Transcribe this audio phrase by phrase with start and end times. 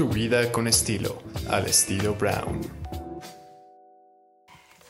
[0.00, 2.62] Tu vida con estilo, al estilo Brown.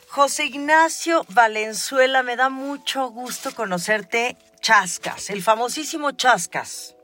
[0.07, 4.37] José Ignacio Valenzuela, me da mucho gusto conocerte.
[4.61, 6.95] Chascas, el famosísimo Chascas.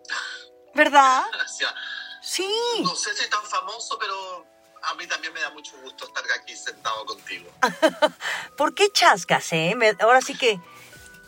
[0.73, 1.23] ¿Verdad?
[1.33, 1.73] Gracias.
[2.21, 2.47] Sí.
[2.81, 4.45] No sé si es tan famoso, pero
[4.83, 7.51] a mí también me da mucho gusto estar aquí sentado contigo.
[8.57, 9.73] ¿Por qué Chascas, eh?
[9.75, 10.61] Me- ahora sí que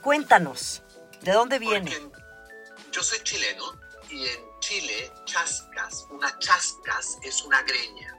[0.01, 0.81] cuéntanos,
[1.23, 1.91] ¿de dónde viene?
[1.91, 2.21] Porque
[2.93, 3.65] yo soy chileno
[4.09, 8.15] y en Chile, chascas, una chascas es una greña.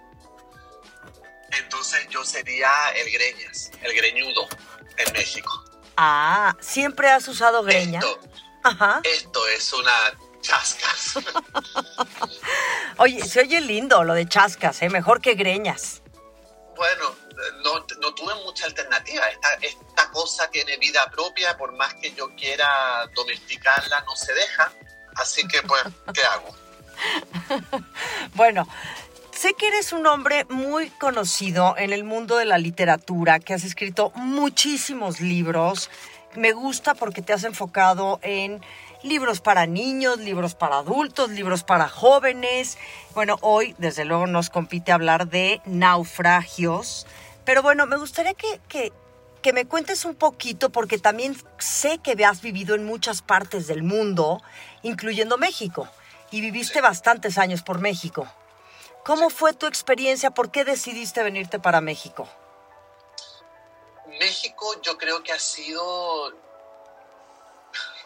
[1.53, 4.49] Entonces yo sería el greñas, el greñudo
[4.97, 5.65] en México.
[5.97, 8.01] Ah, ¿siempre has usado greña?
[8.01, 8.21] Esto,
[8.65, 9.01] Ajá.
[9.05, 9.93] esto es una
[10.41, 11.21] chascas.
[12.97, 14.89] Oye, se oye lindo lo de Chascas, ¿eh?
[14.91, 16.03] Mejor que greñas.
[16.75, 17.15] Bueno,
[17.63, 19.29] no, no tuve mucha alternativa.
[19.29, 24.73] Esta, esta cosa tiene vida propia, por más que yo quiera domesticarla, no se deja.
[25.21, 25.83] Así que, pues,
[26.15, 26.55] ¿qué hago?
[28.35, 28.67] Bueno,
[29.33, 33.65] sé que eres un hombre muy conocido en el mundo de la literatura, que has
[33.65, 35.91] escrito muchísimos libros.
[36.37, 38.61] Me gusta porque te has enfocado en
[39.03, 42.79] libros para niños, libros para adultos, libros para jóvenes.
[43.15, 47.07] Bueno, hoy desde luego nos compite hablar de naufragios.
[47.45, 48.93] Pero bueno, me gustaría que, que,
[49.43, 53.83] que me cuentes un poquito porque también sé que has vivido en muchas partes del
[53.83, 54.43] mundo,
[54.83, 55.89] incluyendo México.
[56.31, 58.27] Y viviste bastantes años por México.
[59.05, 60.31] ¿Cómo fue tu experiencia?
[60.31, 62.29] ¿Por qué decidiste venirte para México?
[64.19, 66.33] México yo creo que ha sido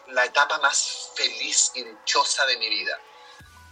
[0.07, 2.99] la etapa más feliz y dichosa de mi vida.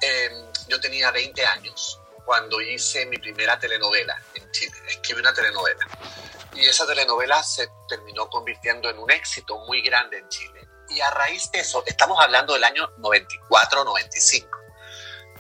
[0.01, 4.75] Eh, yo tenía 20 años cuando hice mi primera telenovela en Chile.
[4.87, 5.87] Escribí una telenovela.
[6.53, 10.62] Y esa telenovela se terminó convirtiendo en un éxito muy grande en Chile.
[10.93, 14.47] Y a raíz de eso, estamos hablando del año 94-95,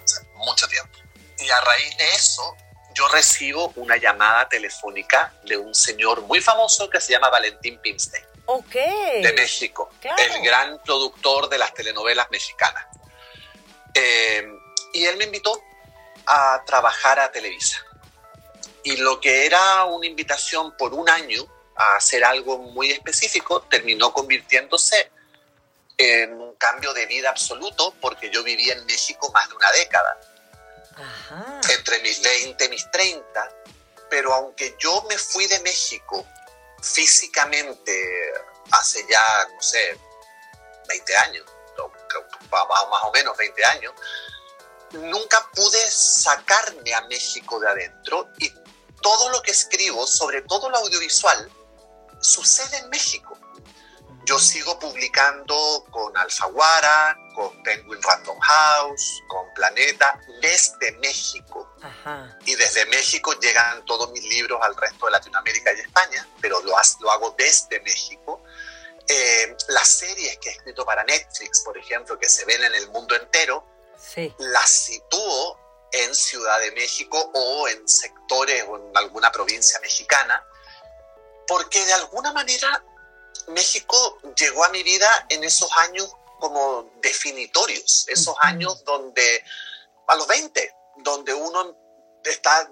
[0.03, 0.97] o sea, mucho tiempo.
[1.39, 2.55] Y a raíz de eso,
[2.95, 8.25] yo recibo una llamada telefónica de un señor muy famoso que se llama Valentín Pimstein,
[8.45, 8.73] Ok.
[8.73, 10.21] de México, claro.
[10.23, 12.85] el gran productor de las telenovelas mexicanas.
[13.93, 14.47] Eh,
[14.93, 15.61] y él me invitó
[16.25, 17.77] a trabajar a Televisa.
[18.83, 24.13] Y lo que era una invitación por un año a hacer algo muy específico terminó
[24.13, 25.11] convirtiéndose
[25.97, 30.19] en un cambio de vida absoluto porque yo viví en México más de una década
[30.95, 31.61] Ajá.
[31.69, 33.51] entre mis 20 y mis 30,
[34.09, 36.25] pero aunque yo me fui de México
[36.81, 37.93] físicamente
[38.71, 39.97] hace ya, no sé,
[40.87, 41.45] 20 años,
[42.51, 43.93] más o menos 20 años,
[44.91, 48.51] nunca pude sacarme a México de adentro y
[49.01, 51.51] todo lo que escribo, sobre todo lo audiovisual,
[52.21, 53.32] sucede en México.
[54.25, 61.69] Yo sigo publicando con Alfaguara, con Penguin Random House, con Planeta, desde México.
[61.81, 62.37] Ajá.
[62.45, 66.73] Y desde México llegan todos mis libros al resto de Latinoamérica y España, pero lo,
[67.01, 68.41] lo hago desde México.
[69.07, 72.89] Eh, las series que he escrito para Netflix, por ejemplo, que se ven en el
[72.89, 73.67] mundo entero,
[73.97, 74.33] Sí.
[74.37, 75.59] las sitúo
[75.91, 80.45] en Ciudad de México o en sectores o en alguna provincia mexicana,
[81.47, 82.83] porque de alguna manera
[83.47, 89.43] México llegó a mi vida en esos años como definitorios, esos años donde,
[90.07, 91.77] a los 20, donde uno
[92.23, 92.69] está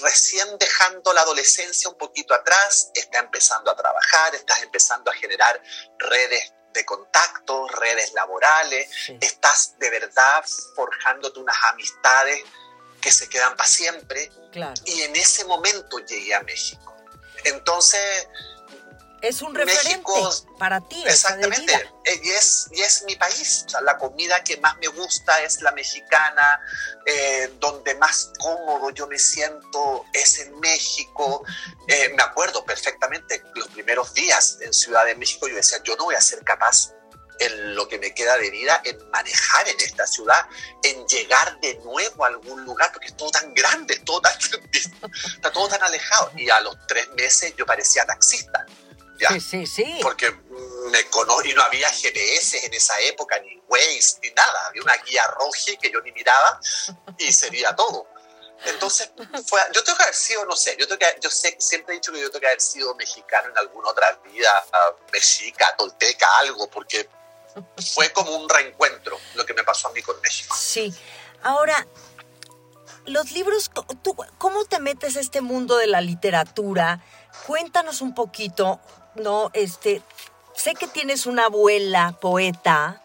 [0.00, 5.60] recién dejando la adolescencia un poquito atrás, está empezando a trabajar, estás empezando a generar
[5.98, 9.18] redes de contacto, redes laborales, sí.
[9.20, 10.44] estás de verdad
[10.74, 12.42] forjándote unas amistades
[13.00, 14.30] que se quedan para siempre.
[14.52, 14.74] Claro.
[14.84, 16.94] Y en ese momento llegué a México.
[17.44, 18.28] Entonces,
[19.22, 21.02] Es un referente México- para ti.
[21.04, 21.72] de exactamente,
[22.04, 23.64] eh, y es, y es mi país.
[23.66, 26.60] O sea, la comida que más me gusta es la mexicana,
[27.06, 31.44] eh, donde más cómodo yo me siento es en México.
[31.88, 36.04] Eh, me acuerdo perfectamente los primeros días en Ciudad de México, yo decía, yo no
[36.04, 36.92] voy a ser capaz
[37.40, 40.46] en lo que me queda de vida en manejar en esta ciudad,
[40.82, 44.32] en llegar de nuevo a algún lugar, porque es todo tan grande, todo tan,
[44.72, 46.32] está todo tan alejado.
[46.36, 48.66] Y a los tres meses yo parecía taxista.
[49.20, 49.98] Ya, Sí, sí, sí.
[50.02, 50.30] porque
[50.90, 54.66] me conozco y no había GPS en esa época, ni Waze, ni nada.
[54.68, 56.58] Había una guía roja que yo ni miraba
[57.18, 58.06] y sería todo.
[58.64, 59.10] Entonces,
[59.46, 61.98] fue, yo tengo que haber sido, no sé, yo, tengo que, yo sé, siempre he
[61.98, 66.26] dicho que yo tengo que haber sido mexicano en alguna otra vida, ah, mexica, tolteca,
[66.38, 67.08] algo, porque
[67.94, 70.54] fue como un reencuentro lo que me pasó a mí con México.
[70.58, 70.94] Sí.
[71.42, 71.86] Ahora,
[73.06, 73.70] los libros,
[74.02, 77.02] ¿tú, ¿cómo te metes a este mundo de la literatura?
[77.46, 78.80] Cuéntanos un poquito,
[79.14, 79.50] ¿no?
[79.52, 80.02] Este,
[80.54, 83.02] sé que tienes una abuela poeta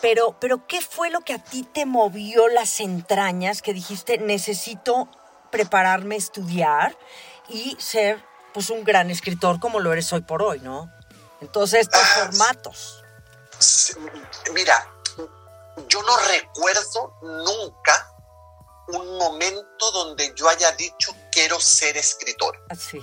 [0.00, 5.08] Pero, pero, ¿qué fue lo que a ti te movió las entrañas que dijiste, necesito
[5.50, 6.96] prepararme, estudiar
[7.48, 8.22] y ser
[8.54, 10.88] pues un gran escritor como lo eres hoy por hoy, ¿no?
[11.40, 13.02] En todos estos Ah, formatos.
[14.54, 14.88] Mira,
[15.88, 18.12] yo no recuerdo nunca
[18.88, 22.56] un momento donde yo haya dicho quiero ser escritor.
[22.68, 23.00] Así.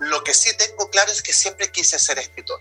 [0.00, 2.60] Lo que sí tengo claro es que siempre quise ser escritor.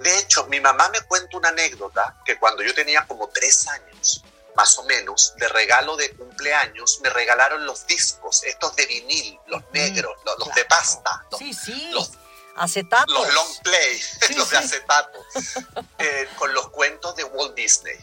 [0.00, 4.24] De hecho, mi mamá me cuenta una anécdota que cuando yo tenía como tres años,
[4.56, 9.62] más o menos, de regalo de cumpleaños, me regalaron los discos, estos de vinil, los
[9.72, 11.90] negros, los, los de pasta, los, Sí, sí.
[11.92, 12.10] los-
[12.56, 13.14] Acetatos.
[13.14, 15.18] los long play, Sí, los de acetato,
[15.98, 17.96] eh, con los cuentos de Walt Disney.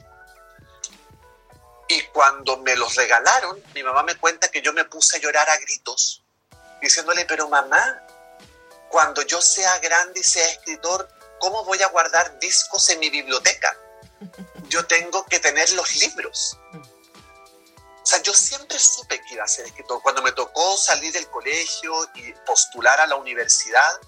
[1.89, 5.49] Y cuando me los regalaron, mi mamá me cuenta que yo me puse a llorar
[5.49, 6.23] a gritos,
[6.81, 8.03] diciéndole, pero mamá,
[8.89, 11.07] cuando yo sea grande y sea escritor,
[11.39, 13.77] ¿cómo voy a guardar discos en mi biblioteca?
[14.69, 16.57] Yo tengo que tener los libros.
[16.73, 20.01] O sea, yo siempre supe que iba a ser escritor.
[20.01, 23.99] Cuando me tocó salir del colegio y postular a la universidad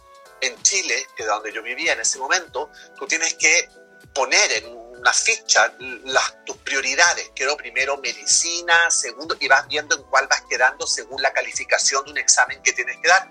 [0.41, 3.69] en Chile, que es donde yo vivía en ese momento, tú tienes que
[4.13, 4.67] poner en
[4.99, 7.31] una ficha las, tus prioridades.
[7.35, 12.11] Quiero primero medicina, segundo, y vas viendo en cuál vas quedando según la calificación de
[12.11, 13.29] un examen que tienes que dar.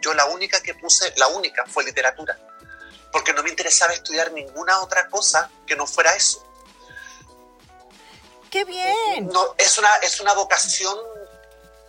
[0.00, 2.38] Yo la única que puse, la única, fue literatura,
[3.12, 6.44] porque no me interesaba estudiar ninguna otra cosa que no fuera eso.
[8.50, 9.28] ¡Qué bien!
[9.28, 10.96] No, es, una, es una vocación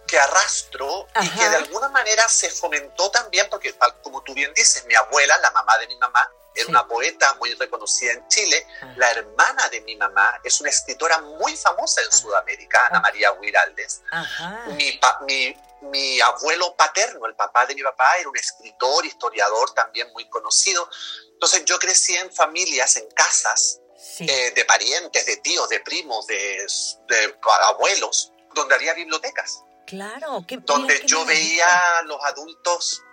[0.08, 1.40] que arrastro y Ajá.
[1.40, 5.52] que de alguna manera se fomentó también, porque como tú bien dices, mi abuela, la
[5.52, 6.72] mamá de mi mamá, era Sí.
[6.72, 8.66] una poeta muy reconocida en Chile.
[8.82, 8.94] Ah.
[8.98, 12.16] La hermana de mi mamá es una escritora muy famosa en Ah.
[12.16, 13.02] Sudamérica, Ana Ah.
[13.02, 14.02] María Huiraldes.
[14.12, 14.66] Ajá.
[14.70, 20.12] Mi, mi, mi abuelo paterno, el papá de mi papá, era un escritor, historiador también
[20.14, 20.88] muy conocido.
[21.34, 24.26] Entonces yo crecí en familias, en casas, Sí.
[24.30, 26.66] eh, de parientes, de tíos, de primos, de,
[27.10, 27.38] de
[27.70, 30.44] abuelos, donde había bibliotecas, claro.
[30.48, 31.44] Qué, donde mira qué yo maravilla.
[31.50, 33.04] veía a los adultos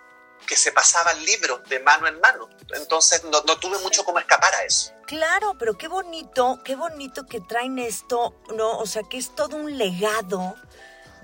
[0.45, 2.47] que se pasaban libros de mano en mano.
[2.73, 4.93] Entonces no, no tuve mucho como escapar a eso.
[5.07, 8.77] Claro, pero qué bonito, qué bonito que traen esto, ¿no?
[8.79, 10.55] O sea, que es todo un legado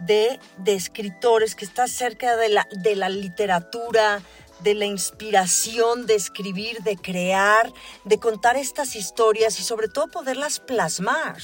[0.05, 4.21] de, escritores que está cerca de la, de la literatura,
[4.63, 7.71] de la inspiración de escribir, de crear,
[8.05, 11.37] de contar estas historias y sobre todo poderlas plasmar.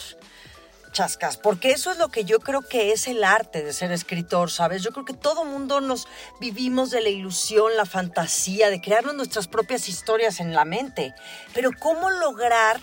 [0.91, 4.49] Chascas, porque eso es lo que yo creo que es el arte de ser escritor,
[4.49, 4.81] ¿sabes?
[4.81, 6.07] Yo creo que todo mundo nos
[6.39, 11.13] vivimos de la ilusión, la fantasía, de crearnos nuestras propias historias en la mente.
[11.53, 12.81] Pero ¿cómo lograr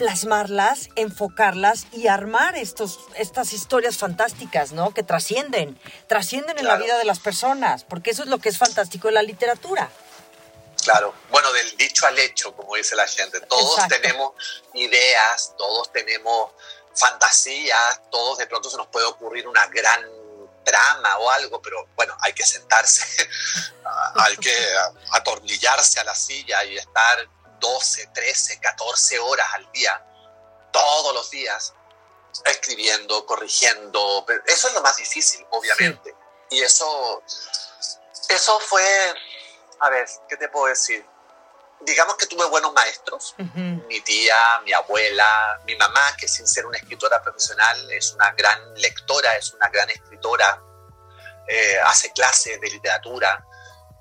[0.00, 4.94] plasmarlas, enfocarlas y armar estos, estas historias fantásticas, ¿no?
[4.94, 8.56] Que trascienden, trascienden en la vida de las personas, porque eso es lo que es
[8.56, 9.90] fantástico de la literatura.
[10.82, 13.42] Claro, bueno, del dicho al hecho, como dice la gente.
[13.42, 13.96] Todos Exacto.
[14.00, 14.32] tenemos
[14.72, 16.52] ideas, todos tenemos
[16.94, 20.02] fantasías, todos de pronto se nos puede ocurrir una gran
[20.64, 23.04] trama o algo, pero bueno, hay que sentarse,
[24.14, 24.56] hay que
[25.12, 27.28] atornillarse a la silla y estar
[27.60, 30.04] 12, 13, 14 horas al día,
[30.72, 31.74] todos los días,
[32.46, 34.26] escribiendo, corrigiendo.
[34.46, 36.14] Eso es lo más difícil, obviamente.
[36.50, 37.22] Y eso,
[38.28, 39.14] eso fue,
[39.80, 41.04] a ver, ¿qué te puedo decir?
[41.82, 46.76] Digamos que tuve buenos maestros, mi tía, mi abuela, mi mamá, que sin ser una
[46.76, 50.62] escritora profesional es una gran lectora, es una gran escritora,
[51.48, 53.46] eh, hace clases de literatura.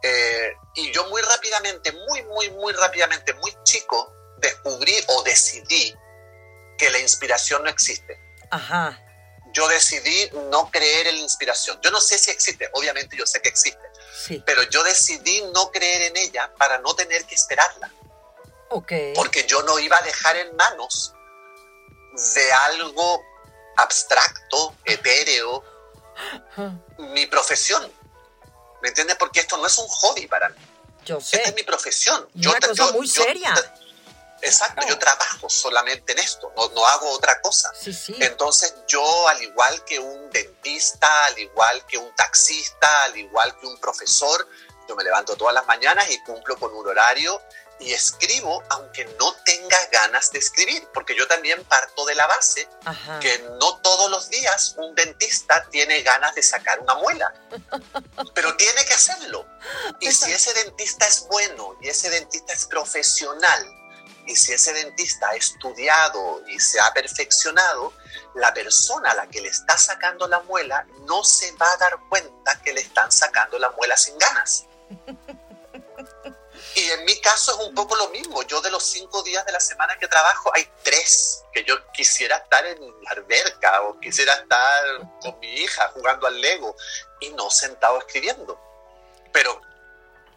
[0.01, 5.93] Eh, y yo muy rápidamente, muy, muy, muy rápidamente, muy chico, descubrí o decidí
[6.77, 8.17] que la inspiración no existe.
[8.51, 8.99] Ajá,
[9.53, 11.79] Yo decidí no creer en la inspiración.
[11.81, 13.85] Yo no sé si existe, obviamente yo sé que existe,
[14.25, 17.91] sí, pero yo decidí no creer en ella para no tener que esperarla
[18.69, 18.91] ok.
[19.15, 21.13] porque yo no iba a dejar en manos
[22.35, 23.21] de algo
[23.77, 25.63] abstracto, etéreo,
[26.97, 27.91] mi profesión.
[28.81, 29.17] ¿Me entiendes?
[29.17, 30.55] Porque esto no es un hobby para mí.
[31.05, 31.37] Yo sé.
[31.37, 32.27] Esta es mi profesión.
[32.35, 33.53] Y una tra- cosa muy seria.
[34.41, 37.71] exacto, yo trabajo solamente en esto, no, no hago otra cosa.
[37.79, 38.15] Sí, sí.
[38.19, 43.67] Entonces yo, al igual que un dentista, al igual que un taxista, al igual que
[43.67, 44.47] un profesor,
[44.87, 47.39] yo me levanto todas las mañanas y cumplo con un horario
[47.79, 52.67] y escribo aunque no tenga ganas de escribir, porque yo también parto de la base
[52.85, 53.19] Ajá.
[53.19, 57.33] que no todos los días un dentista tiene ganas de sacar una muela,
[58.35, 59.45] pero tiene que hacerlo.
[59.99, 63.65] Y si ese dentista es bueno y ese dentista es profesional
[64.27, 67.93] y si ese dentista ha estudiado y se ha perfeccionado,
[68.35, 71.97] la persona a la que le está sacando la muela no se va a dar
[72.09, 74.65] cuenta que le están sacando la muela sin ganas.
[76.75, 78.43] Y en mi caso es un poco lo mismo.
[78.43, 82.37] Yo de los cinco días de la semana que trabajo, hay tres que yo quisiera
[82.37, 86.75] estar en la alberca o quisiera estar con mi hija jugando al Lego
[87.19, 88.59] y no sentado escribiendo.
[89.31, 89.61] Pero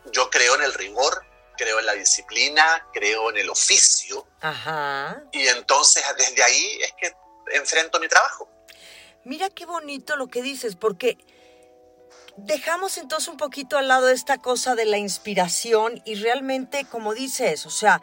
[0.06, 1.24] yo creo en el rigor,
[1.56, 4.26] creo en la disciplina, creo en el oficio.
[4.40, 5.22] Ajá.
[5.32, 7.14] Y entonces desde ahí es que
[7.52, 8.48] enfrento mi trabajo.
[9.24, 11.18] Mira qué bonito lo que dices, porque
[12.36, 17.66] dejamos entonces un poquito al lado esta cosa de la inspiración y realmente, como dices,
[17.66, 18.00] o sea,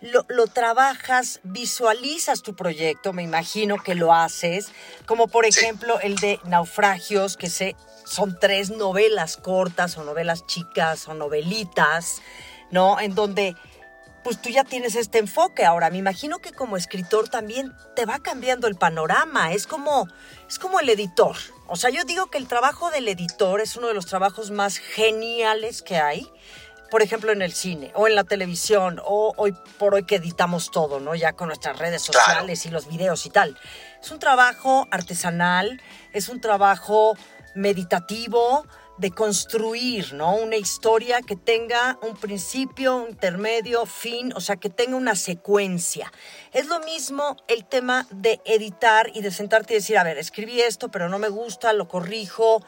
[0.00, 4.70] lo, lo, trabajas, visualizas tu proyecto, me imagino que lo haces,
[5.06, 11.08] como por ejemplo el de Naufragios, que se, son tres novelas cortas o novelas chicas
[11.08, 12.22] o novelitas,
[12.70, 13.00] ¿no?
[13.00, 13.56] En donde
[14.22, 15.64] pues tú ya tienes este enfoque.
[15.64, 19.52] Ahora, me imagino que como escritor también te va cambiando el panorama.
[19.52, 20.06] Es como,
[20.48, 21.36] es como el editor.
[21.68, 24.78] O sea, yo digo que el trabajo del editor es uno de los trabajos más
[24.78, 26.26] geniales que hay.
[26.90, 30.70] Por ejemplo, en el cine o en la televisión o hoy por hoy que editamos
[30.70, 31.14] todo, ¿no?
[31.14, 32.70] Ya con nuestras redes sociales claro.
[32.70, 33.58] y los videos y tal.
[34.02, 35.82] Es un trabajo artesanal,
[36.14, 37.14] es un trabajo
[37.54, 38.66] meditativo,
[38.98, 40.34] de construir, ¿no?
[40.34, 46.12] Una historia que tenga un principio, un intermedio, fin, o sea, que tenga una secuencia.
[46.52, 50.60] Es lo mismo el tema de editar y de sentarte y decir, a ver, escribí
[50.60, 52.62] esto, pero no me gusta, lo corrijo,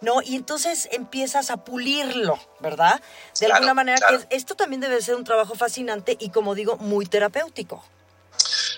[0.00, 0.22] ¿no?
[0.22, 3.00] Y entonces empiezas a pulirlo, ¿verdad?
[3.38, 4.26] De claro, alguna manera, claro.
[4.26, 7.84] que esto también debe ser un trabajo fascinante y, como digo, muy terapéutico.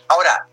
[0.09, 0.49] Ahora,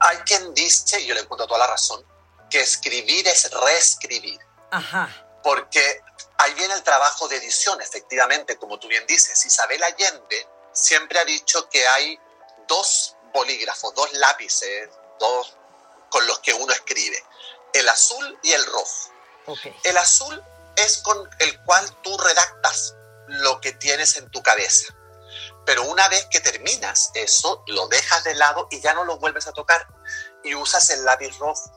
[0.00, 2.04] hay quien dice, y yo le encuentro toda la razón,
[2.50, 4.38] que escribir es reescribir.
[4.74, 5.08] Ajá.
[5.42, 6.02] Porque
[6.38, 9.44] ahí viene el trabajo de edición, efectivamente, como tú bien dices.
[9.44, 12.18] Isabel Allende siempre ha dicho que hay
[12.66, 14.88] dos bolígrafos, dos lápices,
[15.20, 15.56] dos
[16.10, 17.22] con los que uno escribe,
[17.72, 19.12] el azul y el rojo.
[19.46, 19.76] Okay.
[19.84, 20.42] El azul
[20.76, 22.94] es con el cual tú redactas
[23.26, 24.94] lo que tienes en tu cabeza.
[25.66, 29.46] Pero una vez que terminas eso, lo dejas de lado y ya no lo vuelves
[29.46, 29.86] a tocar
[30.42, 31.72] y usas el lápiz rojo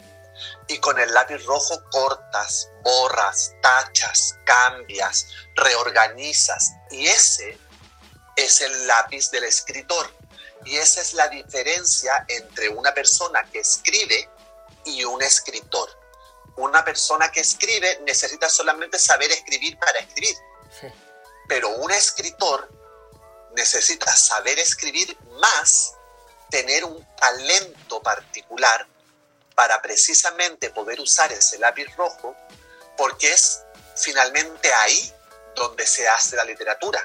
[0.68, 6.74] y con el lápiz rojo cortas, borras, tachas, cambias, reorganizas.
[6.92, 7.58] Y ese
[8.36, 10.12] es el lápiz del escritor.
[10.66, 14.30] Y esa es la diferencia entre una persona que escribe
[14.86, 15.90] y un escritor.
[16.58, 20.36] Una persona que escribe necesita solamente saber escribir para escribir.
[20.82, 20.88] Sí.
[21.48, 22.70] Pero un escritor
[23.56, 25.94] necesita saber escribir más,
[26.50, 28.88] tener un talento particular
[29.58, 32.36] para precisamente poder usar ese lápiz rojo,
[32.96, 33.64] porque es
[33.96, 35.12] finalmente ahí
[35.56, 37.04] donde se hace la literatura.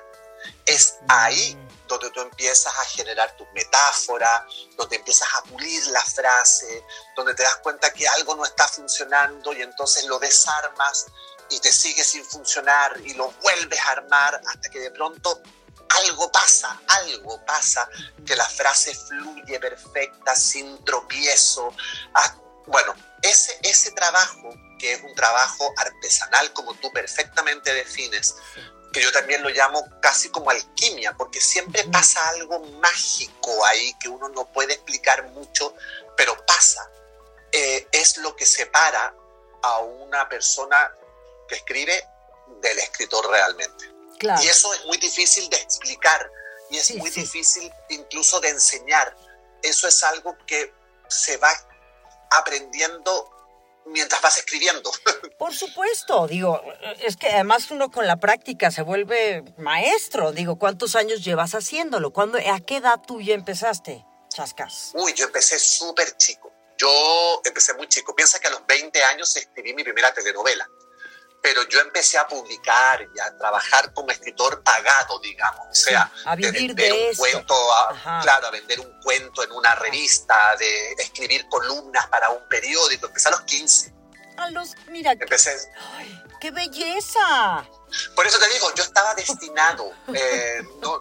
[0.67, 1.57] Es ahí
[1.89, 4.43] donde tú empiezas a generar tus metáforas,
[4.77, 6.85] donde empiezas a pulir la frase,
[7.17, 11.07] donde te das cuenta que algo no está funcionando y entonces lo desarmas
[11.49, 15.41] y te sigue sin funcionar y lo vuelves a armar hasta que de pronto
[15.89, 17.89] algo pasa, algo pasa,
[18.27, 21.75] que la frase fluye perfecta, sin tropiezo.
[22.15, 22.35] Ah,
[22.67, 28.35] bueno, ese, ese trabajo, que es un trabajo artesanal, como tú perfectamente defines,
[28.93, 34.09] que yo también lo llamo casi como alquimia, porque siempre pasa algo mágico ahí que
[34.09, 35.75] uno no puede explicar mucho,
[36.17, 36.91] pero pasa.
[37.53, 39.15] Eh, es lo que separa
[39.63, 40.91] a una persona
[41.49, 42.07] que escribe
[42.61, 43.91] del escritor realmente.
[44.19, 44.43] Claro.
[44.43, 46.31] Y eso es muy difícil de explicar
[46.71, 47.23] y es Sí, muy sí.
[47.23, 49.17] difícil incluso de enseñar.
[49.63, 50.73] Eso es algo que
[51.09, 51.51] se va
[52.39, 53.31] aprendiendo
[53.87, 54.91] mientras vas escribiendo.
[55.39, 56.63] Por supuesto, digo,
[57.01, 60.33] es que además uno con la práctica se vuelve maestro.
[60.33, 62.13] Digo, ¿cuántos años llevas haciéndolo?
[62.13, 64.93] ¿Cuándo, ¿A qué edad tú ya empezaste, Chascas?
[64.95, 66.53] Uy, yo empecé súper chico.
[66.79, 68.15] Yo empecé muy chico.
[68.15, 70.69] Piensa que a los 20 años escribí mi primera telenovela.
[71.43, 75.67] Pero yo empecé a publicar y a trabajar como escritor pagado, digamos.
[75.71, 79.51] O sea, a vivir vender de un cuento, a- claro, a vender un cuento en
[79.51, 83.07] una revista, de escribir columnas para un periódico.
[83.09, 83.93] Empecé a los 15.
[84.37, 85.57] A los, mira, Empecé,
[85.97, 87.69] ¡ay, qué belleza!
[88.15, 91.01] Por eso te digo, yo estaba destinado, eh, no,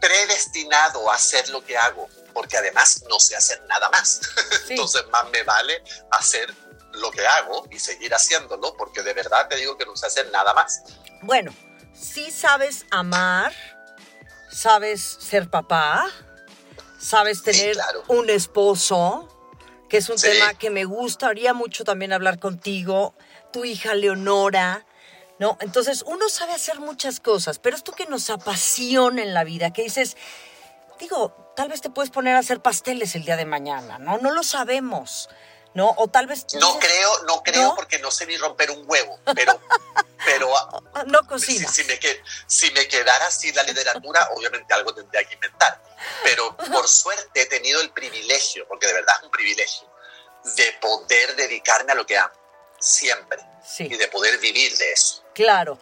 [0.00, 4.20] predestinado a hacer lo que hago, porque además no sé hacer nada más.
[4.66, 4.74] Sí.
[4.74, 6.52] Entonces más me vale hacer
[6.98, 10.30] lo que hago y seguir haciéndolo, porque de verdad te digo que no sé hacer
[10.30, 10.82] nada más.
[11.22, 11.52] Bueno,
[11.92, 13.52] sí sabes amar,
[14.50, 16.06] sabes ser papá,
[16.98, 18.04] sabes Sí, tener claro.
[18.08, 19.28] un esposo,
[19.88, 20.28] que es un Sí.
[20.28, 23.14] tema que me gustaría mucho también hablar contigo,
[23.52, 24.84] tu hija Leonora,
[25.38, 25.56] ¿no?
[25.60, 29.82] Entonces, uno sabe hacer muchas cosas, pero esto que nos apasiona en la vida, que
[29.82, 30.16] dices,
[30.98, 34.18] digo, tal vez te puedes poner a hacer pasteles el día de mañana, ¿no?
[34.18, 35.28] No lo sabemos,
[35.74, 35.94] ¿no?
[35.96, 36.46] O tal vez...
[36.54, 37.74] No creo, no creo ¿No?
[37.76, 39.60] porque no sé ni romper un huevo, pero
[40.24, 40.52] pero
[41.06, 41.68] no cocina.
[41.70, 41.98] Si, me,
[42.46, 45.80] si me quedara sin la literatura, obviamente algo tendría que inventar.
[46.22, 49.88] Pero por suerte he tenido el privilegio, porque de verdad es un privilegio,
[50.56, 52.34] de poder dedicarme a lo que amo,
[52.78, 53.38] siempre.
[53.78, 55.24] Y de poder vivir de eso.
[55.34, 55.78] Claro.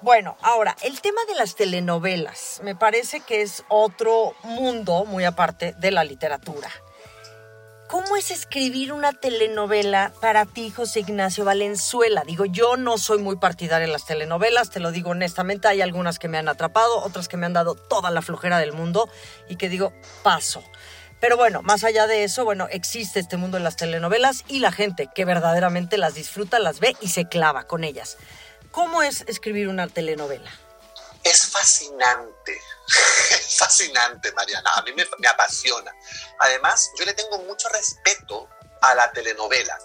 [0.00, 5.72] Bueno, ahora, el tema de las telenovelas me parece que es otro mundo muy aparte
[5.76, 6.70] de la literatura.
[7.88, 12.22] ¿Cómo es escribir una telenovela para ti, José Ignacio Valenzuela?
[12.26, 16.18] Digo, yo no soy muy partidaria en las telenovelas, te lo digo honestamente, hay algunas
[16.18, 19.08] que me han atrapado, otras que me han dado toda la flojera del mundo
[19.48, 20.62] y que digo, paso.
[21.18, 24.70] Pero bueno, más allá de eso, bueno, existe este mundo de las telenovelas y la
[24.70, 28.18] gente que verdaderamente las disfruta, las ve y se clava con ellas.
[28.70, 30.50] ¿Cómo es escribir una telenovela?
[31.24, 32.52] Es fascinante,
[33.58, 34.70] fascinante, Mariana.
[34.74, 35.94] A mí me, apasiona.
[36.40, 38.48] Además, yo le tengo mucho respeto
[38.80, 39.76] a la telenovela,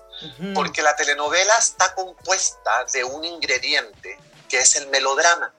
[0.53, 5.53] porque la telenovela está compuesta de un ingrediente que es el melodrama.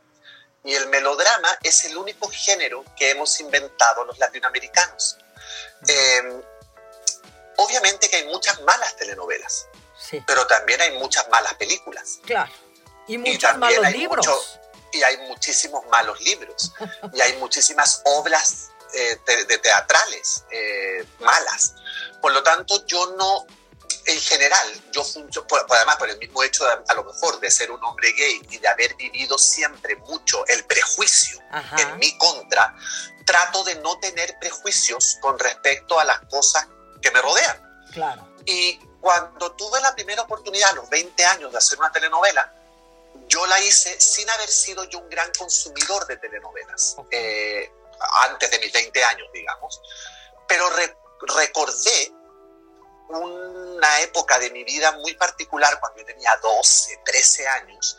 [0.63, 5.19] Y el melodrama es el único género que hemos inventado los latinoamericanos.
[5.87, 6.43] Em,
[7.57, 9.67] obviamente que hay muchas malas telenovelas,
[10.27, 12.21] pero también hay muchas malas películas.
[12.25, 12.51] Claro.
[13.09, 14.61] Y muchos malos libros
[14.95, 16.73] y hay muchísimos malos libros
[17.13, 21.75] y hay muchísimas obras eh, de, teatrales eh, malas.
[22.21, 23.47] Por lo tanto, yo no,
[24.07, 25.05] en general, yo
[25.71, 28.69] además por el mismo hecho a lo mejor de ser un hombre gay y de
[28.69, 31.41] haber vivido siempre mucho el prejuicio
[31.77, 32.75] en mi contra,
[33.27, 36.67] trato de no tener prejuicios con respecto a las cosas
[37.03, 37.85] que me rodean.
[37.93, 38.29] Claro.
[38.47, 42.53] Y cuando tuve la primera oportunidad a los 20 años de hacer una telenovela,
[43.29, 47.71] yo la hice sin haber sido yo un gran consumidor de telenovelas, eh,
[48.29, 49.81] antes de mis 20 años, digamos,
[50.47, 50.69] pero
[51.37, 52.13] recordé
[53.09, 57.99] una época de mi vida muy particular, cuando yo tenía 12, 13 años,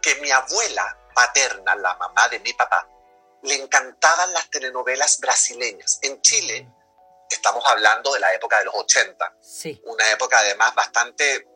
[0.00, 2.88] que mi abuela paterna, la mamá de mi papá,
[3.42, 5.98] le encantaban las telenovelas brasileñas.
[6.02, 6.66] En Chile,
[7.28, 9.80] estamos hablando de la época de los 80, sí.
[9.84, 11.46] una época además bastante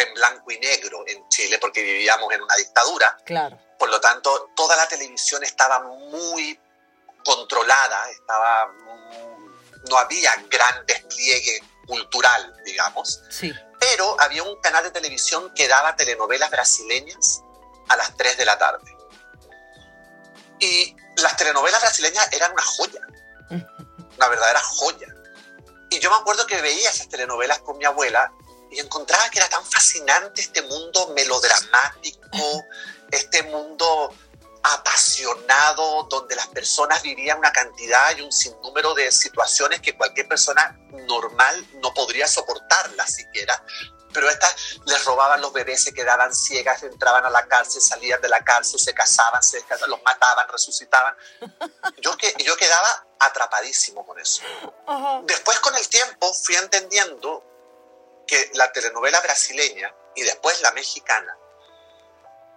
[0.00, 3.16] en blanco y negro en Chile porque vivíamos en una dictadura.
[3.24, 3.58] Claro.
[3.78, 6.58] Por lo tanto, toda la televisión estaba muy
[7.24, 8.72] controlada, estaba
[9.88, 13.22] no había gran despliegue cultural, digamos.
[13.30, 13.52] Sí.
[13.80, 17.42] Pero había un canal de televisión que daba telenovelas brasileñas
[17.88, 18.96] a las 3 de la tarde.
[20.58, 23.00] Y las telenovelas brasileñas eran una joya,
[24.16, 25.06] una verdadera joya.
[25.90, 28.32] Y yo me acuerdo que veía esas telenovelas con mi abuela
[28.70, 32.64] y encontraba que era tan fascinante este mundo melodramático,
[33.10, 34.14] este mundo
[34.62, 40.78] apasionado, donde las personas vivían una cantidad y un sinnúmero de situaciones que cualquier persona
[41.06, 43.62] normal no podría soportarlas siquiera.
[44.12, 48.28] Pero estas les robaban los bebés, se quedaban ciegas, entraban a la cárcel, salían de
[48.28, 51.14] la cárcel, se casaban, se los mataban, resucitaban.
[51.98, 54.42] Yo, que, yo quedaba atrapadísimo con eso.
[55.24, 57.44] Después con el tiempo fui entendiendo
[58.28, 61.36] que la telenovela brasileña y después la mexicana,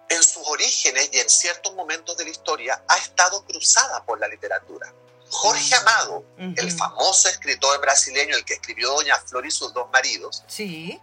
[0.08, 4.28] en sus orígenes y en ciertos momentos de la historia, ha estado cruzada por la
[4.28, 4.92] literatura.
[5.30, 10.44] Jorge Amado, el famoso escritor brasileño, el que escribió Doña Flor y sus dos maridos,
[10.46, 11.00] sí.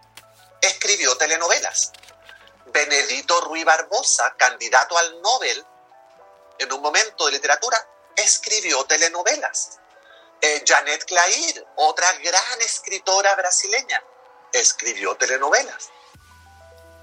[0.60, 1.92] escribió telenovelas.
[2.66, 5.66] Benedito Ruiz Barbosa, candidato al Nobel
[6.60, 9.80] en un momento de literatura, escribió telenovelas.
[10.40, 14.02] Eh, Janet Clair, otra gran escritora brasileña,
[14.52, 15.90] escribió telenovelas.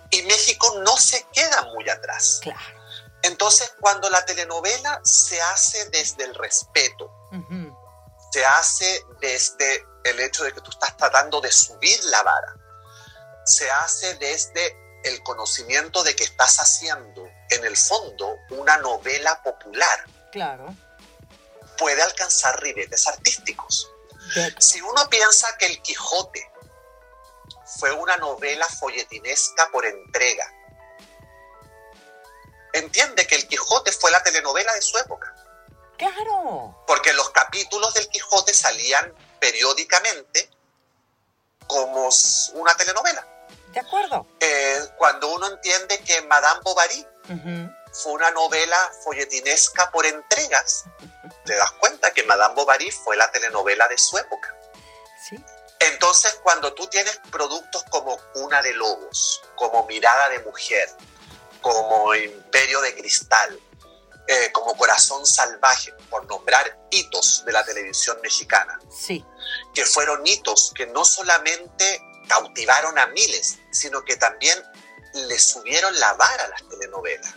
[0.10, 2.39] Y México no se queda muy atrás.
[3.23, 7.12] Entonces, cuando la telenovela se hace desde el respeto,
[8.31, 12.55] se hace desde el hecho de que tú estás tratando de subir la vara,
[13.45, 20.05] se hace desde el conocimiento de que estás haciendo, en el fondo, una novela popular.
[20.31, 20.73] Claro.
[21.77, 23.89] Puede alcanzar ribetes artísticos.
[24.60, 26.51] Si uno piensa que el Quijote
[27.80, 30.51] fue una novela folletinesca por entrega.
[32.73, 35.34] Entiende que El Quijote fue la telenovela de su época.
[35.97, 36.84] Claro.
[36.86, 40.49] Porque los capítulos del Quijote salían periódicamente
[41.65, 42.10] como
[42.53, 43.27] una telenovela.
[43.73, 44.25] De acuerdo.
[44.39, 47.06] Eh, cuando uno entiende que Madame Bovary
[47.91, 50.86] fue una novela folletinesca por entregas,
[51.45, 54.56] te das cuenta que Madame Bovary fue la telenovela de su época.
[55.27, 55.38] Sí.
[55.79, 60.89] Entonces, cuando tú tienes productos como Cuna de Lobos, como Mirada de Mujer,
[61.61, 63.59] como Imperio de Cristal,
[64.27, 69.23] eh, como Corazón Salvaje, por nombrar hitos de la televisión mexicana, sí.
[69.73, 74.61] que fueron hitos que no solamente cautivaron a miles, sino que también
[75.13, 77.33] le subieron la vara a las telenovelas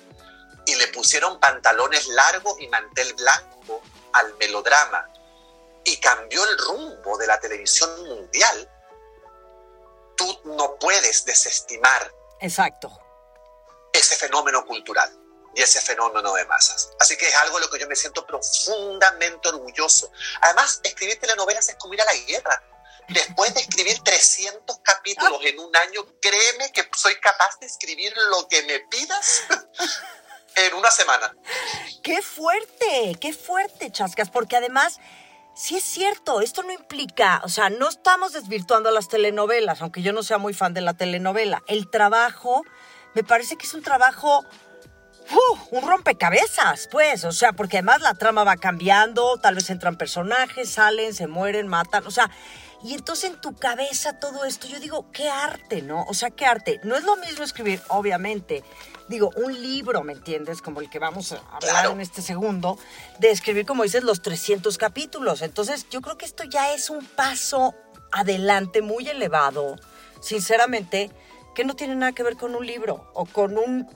[0.67, 5.10] y le pusieron pantalones largos y mantel blanco al melodrama
[5.85, 8.71] y cambió el rumbo de la televisión mundial,
[10.17, 12.91] tú no puedes desestimar Exacto.
[13.93, 15.11] ese fenómeno cultural
[15.55, 16.91] y ese fenómeno de masas.
[17.01, 20.13] Así que es algo de lo que yo me siento profundamente orgulloso.
[20.43, 22.63] Además, escribir telenovelas es como ir a la guerra.
[23.09, 28.47] Después de escribir 300 capítulos en un año, créeme que soy capaz de escribir lo
[28.47, 29.43] que me pidas
[30.55, 31.35] en una semana.
[32.03, 33.17] ¡Qué fuerte!
[33.21, 34.31] ¡Qué fuerte, Chascas!
[34.31, 34.99] Porque además,
[35.61, 40.15] sí es cierto, esto no implica, o sea, no estamos desvirtuando las telenovelas, aunque yo
[40.15, 41.63] no sea muy fan de la telenovela.
[41.67, 42.65] El trabajo,
[43.15, 44.43] me parece que es un trabajo
[45.71, 50.71] un rompecabezas, pues, o sea, porque además la trama va cambiando, tal vez entran personajes,
[50.71, 52.31] salen, se mueren, matan, o sea,
[52.83, 56.05] y entonces en tu cabeza todo esto, yo digo, qué arte, ¿no?
[56.09, 56.81] O sea, qué arte.
[56.83, 58.65] No es lo mismo escribir, obviamente,
[59.11, 60.63] digo, un libro, ¿me entiendes?
[60.63, 62.79] Como el que vamos a hablar en este segundo,
[63.19, 65.43] de escribir, como dices, los 300 capítulos.
[65.43, 67.75] Entonces, yo creo que esto ya es un paso
[68.13, 69.77] adelante muy elevado,
[70.23, 71.11] sinceramente,
[71.55, 73.89] que no tiene nada que ver con un libro o con un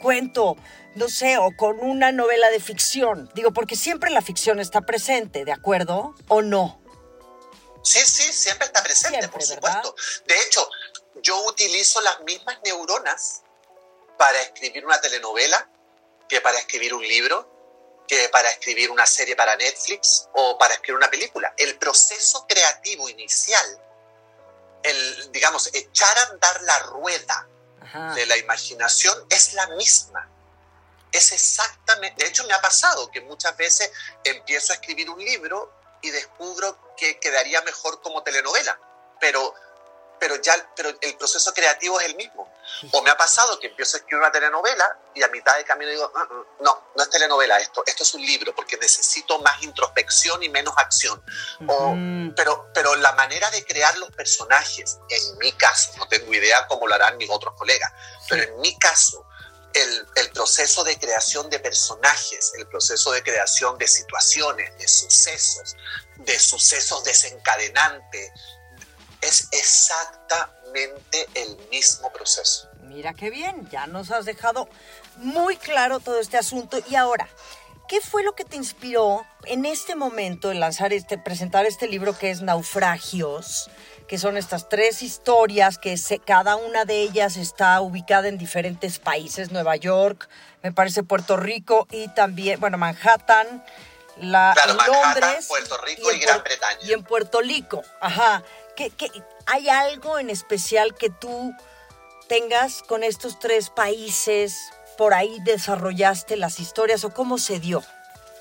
[0.00, 0.56] cuento,
[0.94, 3.28] no sé, o con una novela de ficción.
[3.34, 6.14] Digo, porque siempre la ficción está presente, ¿de acuerdo?
[6.28, 6.80] ¿O no?
[7.82, 9.96] Sí, sí, siempre está presente, por supuesto.
[10.28, 10.68] De hecho,
[11.20, 13.41] yo utilizo las mismas neuronas
[14.16, 15.68] para escribir una telenovela
[16.28, 20.96] que para escribir un libro, que para escribir una serie para Netflix o para escribir
[20.96, 21.54] una película.
[21.56, 23.80] El proceso creativo inicial,
[24.82, 27.48] el, digamos, echar a andar la rueda
[28.14, 30.28] de la imaginación es la misma.
[31.10, 33.90] Es exactamente, de hecho me ha pasado que muchas veces
[34.24, 35.70] empiezo a escribir un libro
[36.00, 38.80] y descubro que quedaría mejor como telenovela,
[39.20, 39.54] pero,
[40.22, 42.48] pero ya pero el proceso creativo es el mismo.
[42.92, 45.90] O me ha pasado que empiezo a escribir una telenovela y a mitad de camino
[45.90, 49.60] digo, ah, ah, no, no es telenovela esto, esto es un libro porque necesito más
[49.64, 51.20] introspección y menos acción.
[52.36, 56.86] pero, pero la manera de crear los personajes, en mi caso, no tengo idea cómo
[56.86, 57.92] lo harán mis otros colegas,
[58.28, 59.26] pero en mi caso,
[59.74, 65.76] el, el, proceso de creación de personajes, el proceso de creación de situaciones, de sucesos,
[66.18, 68.51] de sucesos desencadenantes, es
[69.62, 72.68] exactamente el mismo proceso.
[72.82, 74.68] Mira qué bien, ya nos has dejado
[75.16, 76.78] muy claro todo este asunto.
[76.90, 77.28] Y ahora,
[77.88, 82.18] ¿qué fue lo que te inspiró en este momento en lanzar este, presentar este libro
[82.18, 83.70] que es Naufragios?
[84.08, 89.52] que son estas tres historias, que cada una de ellas está ubicada en diferentes países,
[89.52, 90.28] Nueva York,
[90.62, 93.64] me parece Puerto Rico y también, bueno, Manhattan,
[94.18, 94.54] la,
[94.86, 96.78] Londres, Puerto Rico y, Gran Bretaña.
[96.82, 98.42] Y en Puerto Rico, ajá.
[98.90, 99.10] ¿Qué,
[99.46, 101.54] hay algo en especial que tú
[102.28, 104.56] tengas con estos tres países?
[104.98, 107.82] ¿Por ahí desarrollaste las historias o cómo se dio?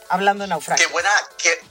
[0.10, 0.86] Hablando de naufragio.
[0.86, 1.10] Qué buena,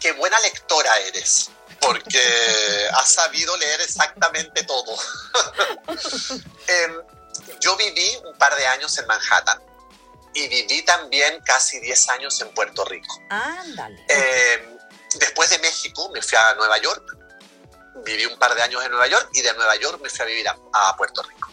[0.01, 4.97] qué buena lectora eres porque ha sabido leer exactamente todo.
[6.67, 7.03] Em,
[7.59, 9.61] yo viví un par de años en Manhattan
[10.35, 13.13] y viví también casi 10 años en Puerto Rico.
[13.29, 14.05] Ándale.
[14.09, 14.79] Em,
[15.17, 17.17] después de México me fui a Nueva York,
[17.97, 20.25] viví un par de años en Nueva York y de Nueva York me fui a
[20.25, 21.49] vivir a, Puerto Rico.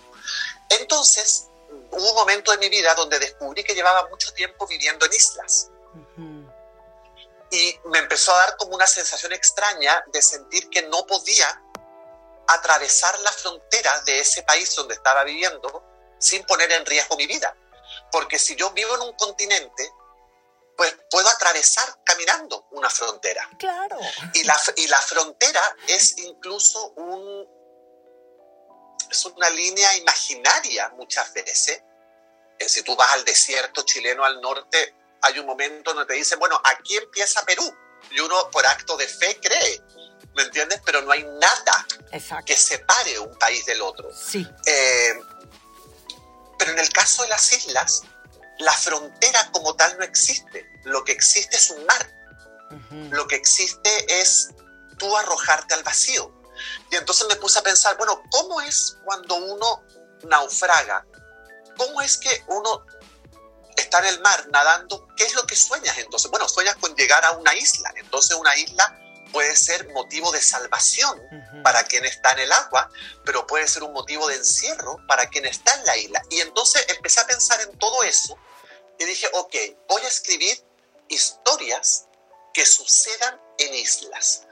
[0.70, 1.48] Entonces,
[1.92, 5.70] hubo un momento en mi vida donde descubrí que llevaba mucho tiempo viviendo en islas
[7.50, 11.62] y me empezó a dar como una sensación extraña de sentir que no podía
[12.48, 15.84] atravesar la frontera de ese país donde estaba viviendo
[16.20, 17.56] sin poner en riesgo mi vida.
[18.12, 19.92] Porque si yo vivo en un continente,
[20.78, 23.50] pues puedo atravesar caminando una frontera.
[23.58, 23.98] Claro.
[24.34, 27.48] Y la, y la frontera es incluso un,
[29.10, 31.82] es una línea imaginaria muchas veces.
[32.60, 36.38] Eh, si tú vas al desierto chileno al norte, hay un momento donde te dicen,
[36.38, 37.76] bueno, aquí empieza Perú.
[38.12, 39.82] Y uno por acto de fe cree,
[40.36, 40.80] ¿me entiendes?
[40.86, 41.88] Pero no hay nada
[42.46, 44.10] que separe un país del otro.
[44.14, 44.48] Sí.
[44.68, 45.20] Eh,
[46.60, 48.04] pero en el caso de las islas,
[48.60, 50.70] la frontera como tal no existe.
[50.84, 52.14] Lo que existe es un mar.
[53.12, 54.50] Lo que existe es
[54.98, 56.34] tú arrojarte al vacío.
[56.92, 59.84] Y entonces me puse a pensar, bueno, ¿cómo es cuando uno
[60.24, 61.06] naufraga?
[61.78, 62.84] ¿Cómo es que uno
[63.76, 66.30] está en el mar nadando, ¿qué es lo que sueñas entonces?
[66.32, 67.94] Bueno, sueñas con llegar a una isla.
[67.96, 69.00] Entonces una isla
[69.32, 71.22] puede ser motivo de salvación
[71.64, 72.90] para quien está en el agua,
[73.24, 76.22] pero puede ser un motivo de encierro para quien está en la isla.
[76.30, 78.38] Y entonces empecé a pensar en todo eso
[79.00, 79.56] y dije, ok,
[79.88, 80.58] voy a escribir
[81.08, 82.08] historias
[82.54, 84.48] que sucedan en islas.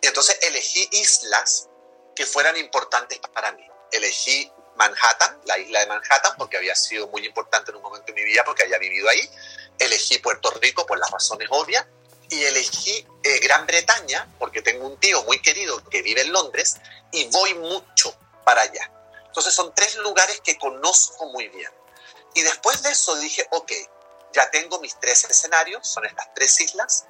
[0.00, 1.68] Entonces elegí islas
[2.14, 3.66] que fueran importantes para mí.
[3.92, 8.12] Elegí Manhattan, la isla de Manhattan, porque había sido muy importante en un momento de
[8.12, 9.28] mi vida, porque había vivido ahí.
[9.78, 11.84] Elegí Puerto Rico por las razones obvias
[12.30, 16.76] y elegí eh, Gran Bretaña, porque tengo un tío muy querido que vive en Londres
[17.12, 18.90] y voy mucho para allá.
[19.26, 21.70] Entonces son tres lugares que conozco muy bien.
[22.34, 23.72] Y después de eso dije, ok,
[24.32, 27.06] ya tengo mis tres escenarios, son estas tres islas.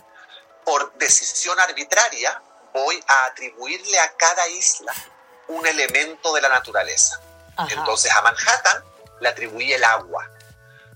[0.65, 4.93] Por decisión arbitraria voy a atribuirle a cada isla
[5.49, 7.21] un elemento de la naturaleza.
[7.71, 8.85] Entonces a Manhattan
[9.21, 10.31] le atribuí el agua.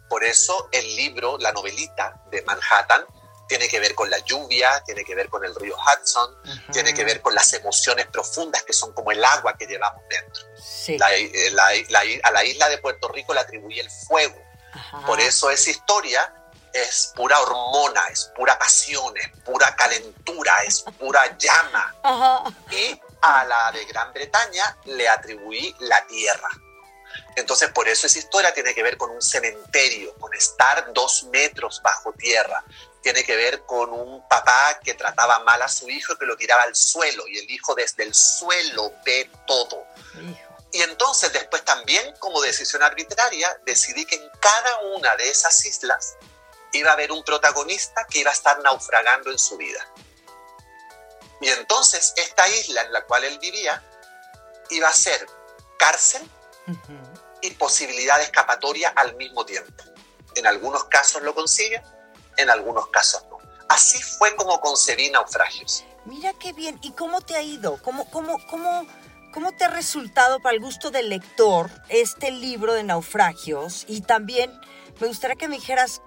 [0.08, 3.04] Por eso el libro, la novelita de Manhattan,
[3.48, 6.36] tiene que ver con la lluvia, tiene que ver con el río Hudson,
[6.72, 10.42] tiene que ver con las emociones profundas que son como el agua que llevamos dentro.
[10.88, 14.40] Eh, a la isla de Puerto Rico le atribuye el fuego.
[15.06, 16.34] Por eso esa historia
[16.72, 21.94] es pura hormona, es pura pasión, es pura calentura, es pura llama.
[22.70, 26.48] Y a la de Gran Bretaña le atribuí la tierra.
[27.36, 31.80] Entonces, por eso esa historia tiene que ver con un cementerio, con estar dos metros
[31.82, 32.64] bajo tierra.
[33.02, 36.36] Tiene que ver con un papá que trataba mal a su hijo y que lo
[36.36, 39.84] tiraba al suelo y el hijo desde el suelo ve todo.
[40.72, 46.16] Y entonces después también como decisión arbitraria decidí que en cada una de esas islas
[46.72, 49.86] iba a haber un protagonista que iba a estar naufragando en su vida.
[51.40, 53.82] Y entonces esta isla en la cual él vivía
[54.70, 55.26] iba a ser
[55.78, 56.22] cárcel
[57.42, 59.84] y posibilidad de escapatoria al mismo tiempo.
[60.36, 61.82] En algunos casos lo consigue,
[62.36, 63.38] en algunos casos no.
[63.68, 65.84] Así fue como concebí naufragios.
[66.04, 66.78] Mira qué bien.
[66.82, 67.78] ¿Y cómo te ha ido?
[67.82, 68.86] ¿Cómo, cómo, cómo,
[69.32, 73.84] cómo te ha resultado para el gusto del lector este libro de naufragios?
[73.88, 74.52] Y también
[75.00, 76.02] me gustaría que me dijeras,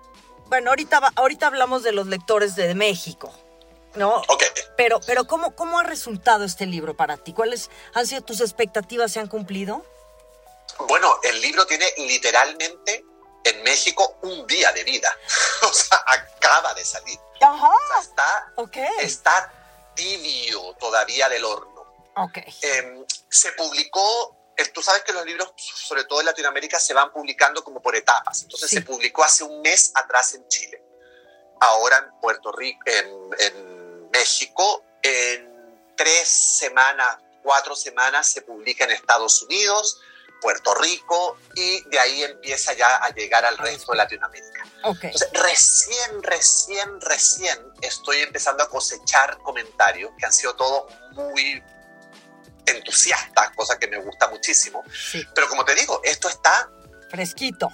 [0.48, 3.34] bueno, ahorita, ahorita hablamos de los lectores de México,
[3.96, 4.18] ¿no?
[4.28, 4.44] Ok.
[4.78, 7.34] Pero, pero ¿cómo, ¿cómo ha resultado este libro para ti?
[7.34, 9.12] ¿Cuáles han sido tus expectativas?
[9.14, 9.86] ¿Se han cumplido?
[10.88, 13.06] Bueno, el libro tiene literalmente
[13.46, 15.10] en México un día de vida.
[15.62, 17.18] o sea, acaba de salir.
[17.40, 17.72] Ajá.
[18.02, 18.54] está,
[19.02, 19.54] está
[19.96, 21.86] tibio todavía del horno.
[22.62, 27.12] Em, se publicó, eh, tú sabes que los libros, sobre todo en Latinoamérica, se van
[27.12, 28.42] publicando como por etapas.
[28.42, 30.82] Entonces se publicó hace un mes atrás en Chile.
[31.60, 38.92] Ahora en Puerto Rico, en, en México, en tres semanas, cuatro semanas se publica en
[38.92, 40.00] Estados Unidos
[40.42, 44.66] Puerto Rico y de ahí empieza ya a llegar al resto de Latinoamérica.
[44.84, 51.64] Entonces, recién, recién, recién estoy empezando a cosechar comentarios que han sido todos muy
[52.66, 54.84] entusiastas, cosa que me gusta muchísimo.
[55.34, 56.70] Pero como te digo, esto está...
[57.10, 57.70] Fresquito.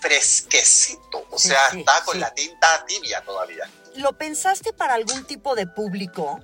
[0.00, 3.68] Fresquecito, o sea, está con la tinta tibia todavía.
[3.96, 6.40] ¿Lo pensaste para algún tipo de público?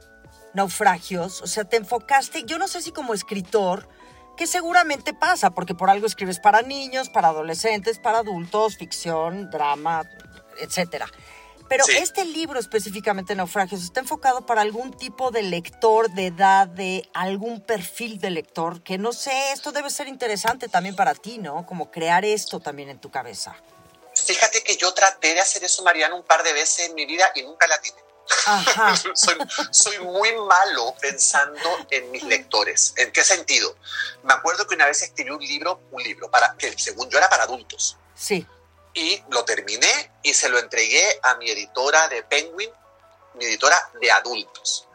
[0.54, 3.88] Naufragios, o sea, te enfocaste, yo no sé si como escritor
[4.36, 10.02] que seguramente pasa, porque por algo escribes para niños, para adolescentes, para adultos, ficción, drama,
[10.58, 11.04] etc.
[11.68, 17.08] Pero este libro específicamente, Naufragios, está enfocado para algún tipo de lector de edad, de
[17.14, 21.64] algún perfil de lector, que no sé, esto debe ser interesante también para ti, ¿no?
[21.64, 23.56] Como crear esto también en tu cabeza.
[24.14, 27.24] Fíjate que yo traté de hacer eso, Mariana, un par de veces en mi vida
[27.34, 27.98] y nunca la tiene.
[29.70, 32.94] soy, muy malo pensando en mis lectores.
[32.96, 33.76] ¿En qué sentido?
[34.22, 37.28] Me acuerdo que una vez escribí un libro, un libro para, que según yo era
[37.28, 37.96] para adultos.
[38.14, 38.46] Sí.
[38.94, 42.70] Y lo terminé y se lo entregué a mi editora de Penguin,
[43.34, 44.88] mi editora de adultos.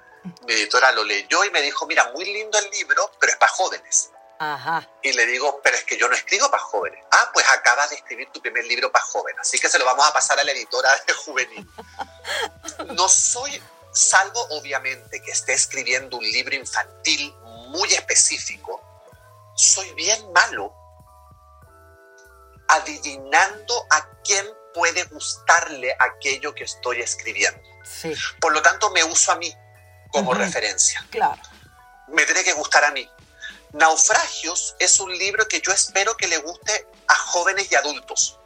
[0.46, 3.52] Mi editora lo leyó y me dijo, mira, muy lindo el libro, pero es para
[3.52, 4.12] jóvenes.
[4.40, 4.88] Ajá.
[5.02, 7.04] Y le digo, pero es que yo no escribo para jóvenes.
[7.12, 10.08] Ah, pues acabas de escribir tu primer libro para jóvenes, así que se lo vamos
[10.08, 11.68] a pasar a la editora de juvenil.
[12.96, 13.62] No soy,
[13.94, 17.34] salvo obviamente que esté escribiendo un libro infantil
[17.70, 18.82] muy específico,
[19.56, 20.74] soy bien malo
[22.68, 27.62] adivinando a quién puede gustarle aquello que estoy escribiendo.
[27.84, 28.14] Sí.
[28.40, 29.54] Por lo tanto, me uso a mí
[30.12, 31.06] como referencia.
[31.10, 31.42] Claro.
[32.10, 33.10] Me tiene que gustar a mí.
[33.74, 38.40] Naufragios es un libro que yo espero que le guste a jóvenes y adultos.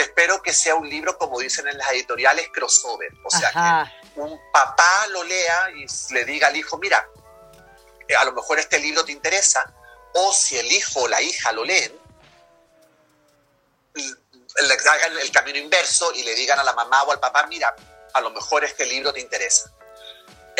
[0.00, 3.10] Espero que sea un libro, como dicen en las editoriales, crossover.
[3.24, 7.08] O sea, que un papá lo lea y le diga al hijo, mira,
[8.08, 9.72] eh, a lo mejor este libro te interesa.
[10.14, 11.92] O si el hijo o la hija lo leen,
[13.94, 17.74] le hagan el camino inverso y le digan a la mamá o al papá, mira,
[18.12, 19.72] a lo mejor este libro te interesa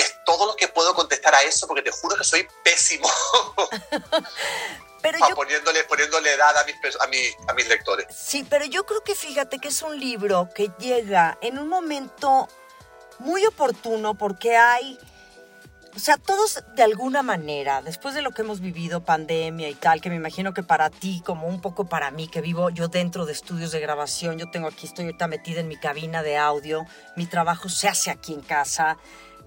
[0.01, 3.11] es todo lo que puedo contestar a eso porque te juro que soy pésimo.
[5.03, 8.07] pero poniéndole, poniéndole edad a mis, a, a mis lectores.
[8.15, 12.49] Sí, pero yo creo que fíjate que es un libro que llega en un momento
[13.19, 14.99] muy oportuno porque hay
[15.95, 20.01] o sea, todos de alguna manera, después de lo que hemos vivido, pandemia y tal,
[20.01, 23.27] que me imagino que para ti, como un poco para mí, que vivo yo dentro
[23.27, 26.87] de estudios de grabación, yo tengo aquí, estoy ahorita metida en mi cabina de audio,
[27.17, 28.99] mi trabajo se hace aquí en casa.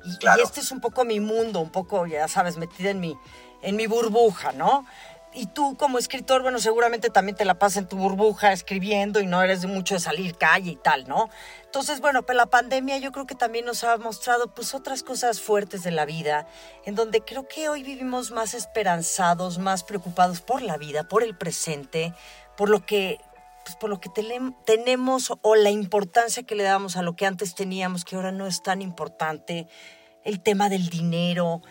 [0.04, 3.18] Y, y este es un poco mi mundo, un poco, ya sabes, metida en mi,
[3.62, 4.86] en mi burbuja, ¿no?
[5.34, 9.26] Y tú como escritor, bueno, seguramente también te la pasas en tu burbuja escribiendo y
[9.26, 11.30] no eres de mucho de salir calle y tal, ¿no?
[11.66, 15.42] Entonces, bueno, pero la pandemia yo creo que también nos ha mostrado pues otras cosas
[15.42, 16.48] fuertes de la vida,
[16.86, 21.36] en donde creo que hoy vivimos más esperanzados, más preocupados por la vida, por el
[21.36, 22.14] presente,
[22.56, 23.20] por lo que
[23.64, 24.10] pues por lo que
[24.66, 28.46] tenemos o la importancia que le damos a lo que antes teníamos, que ahora no
[28.46, 29.68] es tan importante,
[30.26, 31.62] el tema del dinero,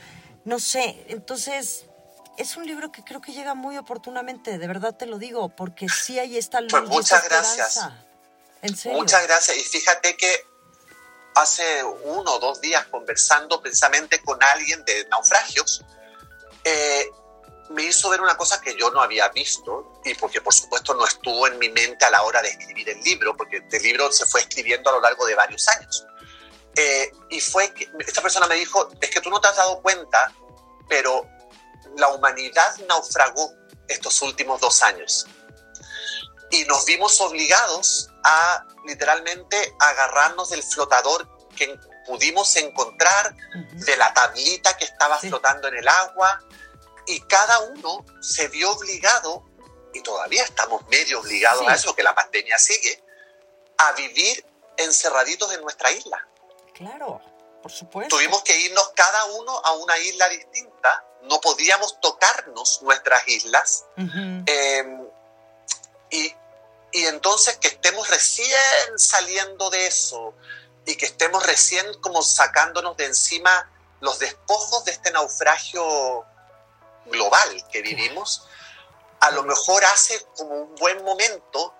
[0.44, 1.87] no sé, entonces
[2.36, 5.88] es un libro que creo que llega muy oportunamente, de verdad te lo digo, porque
[5.88, 6.72] sí hay esta luz.
[6.72, 7.80] Pues muchas gracias.
[8.62, 8.98] ¿En serio?
[8.98, 9.56] Muchas gracias.
[9.56, 10.46] Y fíjate que
[11.34, 15.84] hace uno o dos días conversando precisamente con alguien de naufragios,
[16.64, 17.10] eh,
[17.70, 21.06] me hizo ver una cosa que yo no había visto y porque por supuesto no
[21.06, 24.26] estuvo en mi mente a la hora de escribir el libro, porque este libro se
[24.26, 26.06] fue escribiendo a lo largo de varios años.
[26.74, 29.80] Eh, y fue que esta persona me dijo, es que tú no te has dado
[29.80, 30.32] cuenta,
[30.88, 31.26] pero
[31.96, 33.52] la humanidad naufragó
[33.88, 35.26] estos últimos dos años.
[36.50, 43.35] Y nos vimos obligados a literalmente agarrarnos del flotador que pudimos encontrar,
[43.72, 46.42] de la tablita que estaba flotando en el agua,
[47.07, 49.44] y cada uno se vio obligado,
[49.94, 53.02] y todavía estamos medio obligados a eso, que la pandemia sigue,
[53.78, 54.44] a vivir
[54.76, 56.26] encerraditos en nuestra isla.
[56.74, 57.20] Claro,
[57.62, 58.16] por supuesto.
[58.16, 63.85] Tuvimos que irnos cada uno a una isla distinta no podíamos tocarnos nuestras islas.
[63.96, 65.07] Em,
[66.11, 66.35] y,
[66.92, 68.48] y entonces que estemos recién
[68.96, 70.35] saliendo de eso
[70.85, 73.70] y que estemos recién como sacándonos de encima
[74.01, 76.27] los despojos de este naufragio
[77.07, 78.46] global que vivimos,
[79.20, 81.75] a lo mejor hace como un buen momento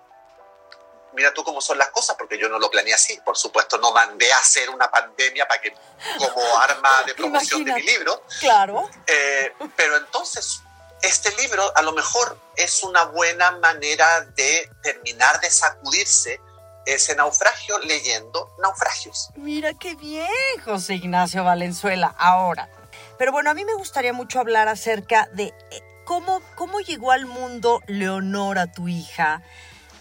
[1.13, 3.19] mira tú cómo son las cosas, porque yo no lo planeé así.
[3.23, 5.73] Por supuesto, no mandé a hacer una pandemia para que,
[6.17, 8.23] como arma de promoción de mi libro.
[8.39, 8.89] Claro.
[9.07, 10.61] Eh, pero entonces,
[11.01, 16.39] este libro a lo mejor es una buena manera de terminar de sacudirse
[16.85, 19.29] ese naufragio leyendo naufragios.
[19.35, 20.27] Mira qué bien,
[20.63, 22.13] José Ignacio Valenzuela.
[22.17, 22.69] Ahora,
[23.17, 27.25] pero bueno, a mí me gustaría mucho hablar acerca de eh, cómo, cómo llegó al
[27.25, 29.41] mundo Leonora, tu hija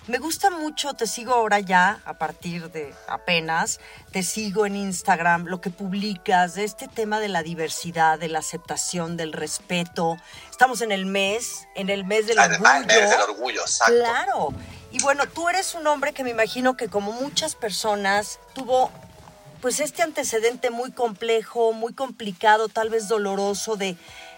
[0.09, 3.79] me gusta mucho, te sigo ahora ya, a partir de apenas,
[4.11, 8.41] te sigo en Instagram, lo que publicas de este tema de la diversidad, de la
[8.41, 10.17] aceptación, del respeto.
[10.51, 12.73] Estamos en el mes, en el mes del orgullo.
[12.81, 13.95] El mes del orgullo, exacto.
[13.95, 14.49] Claro.
[14.91, 18.91] Y bueno, tú eres un hombre que me imagino que como muchas personas tuvo
[19.63, 23.97] pues este antecedente muy complejo, muy complicado, tal vez doloroso de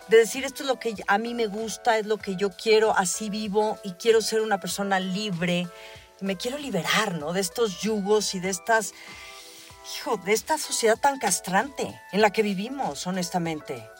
[0.08, 2.96] de decir esto es lo que a mí me gusta, es lo que yo quiero,
[2.96, 5.68] así vivo y quiero ser una persona libre.
[6.20, 7.32] Me quiero liberar, ¿no?
[7.32, 8.92] De estos yugos y de estas,
[9.96, 13.90] hijo, de esta sociedad tan castrante en la que vivimos, honestamente.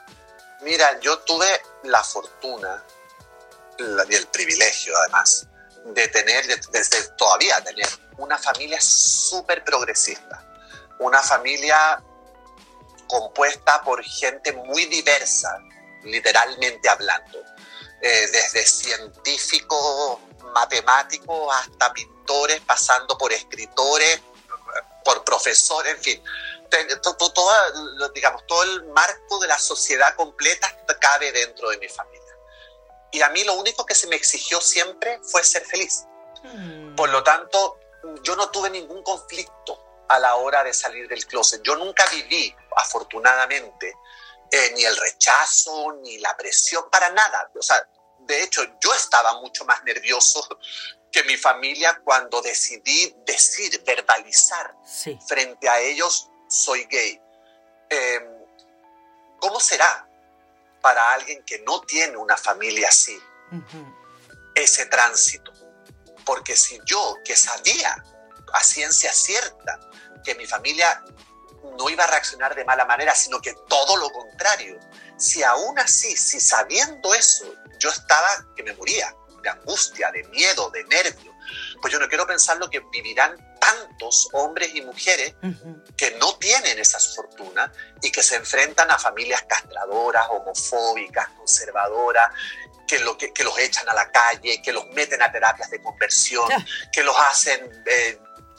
[0.62, 1.48] Mira, yo tuve
[1.84, 2.82] la fortuna
[3.78, 5.46] y el privilegio, además,
[5.84, 7.88] de tener, desde todavía tener,
[8.18, 10.42] una familia súper progresista.
[11.00, 12.02] Una familia
[13.06, 15.58] compuesta por gente muy diversa,
[16.04, 17.38] literalmente hablando,
[18.00, 20.18] eh, desde científicos,
[20.54, 24.20] matemáticos, hasta pintores, pasando por escritores,
[25.04, 26.24] por profesores, en fin.
[27.02, 32.24] Todo, digamos, todo el marco de la sociedad completa cabe dentro de mi familia.
[33.12, 36.04] Y a mí lo único que se me exigió siempre fue ser feliz.
[36.42, 36.96] Hmm.
[36.96, 37.78] Por lo tanto,
[38.22, 41.62] yo no tuve ningún conflicto a la hora de salir del closet.
[41.62, 43.94] Yo nunca viví, afortunadamente,
[44.50, 47.50] eh, ni el rechazo, ni la presión, para nada.
[47.58, 47.76] O sea,
[48.20, 50.46] de hecho, yo estaba mucho más nervioso
[51.12, 54.74] que mi familia cuando decidí decir, verbalizar
[55.26, 57.20] frente a ellos, soy gay.
[57.88, 58.44] Em,
[59.38, 60.08] ¿Cómo será
[60.80, 63.16] para alguien que no tiene una familia así
[64.54, 65.52] ese tránsito?
[66.24, 68.02] Porque si yo, que sabía
[68.52, 69.78] a ciencia cierta
[70.24, 71.04] que mi familia
[71.78, 74.78] no iba a reaccionar de mala manera, sino que todo lo contrario.
[75.16, 80.70] Si aún así, si sabiendo eso, yo estaba que me moría de angustia, de miedo,
[80.70, 81.34] de nervio,
[81.80, 85.34] pues yo no quiero pensar lo que vivirán tantos hombres y mujeres
[85.96, 87.70] que no tienen esas fortunas
[88.02, 92.30] y que se enfrentan a familias castradoras, homofóbicas, conservadoras,
[92.86, 96.48] que, lo, que, los echan a la calle, que los meten a terapias de conversión,
[96.92, 98.18] que los hacen eh,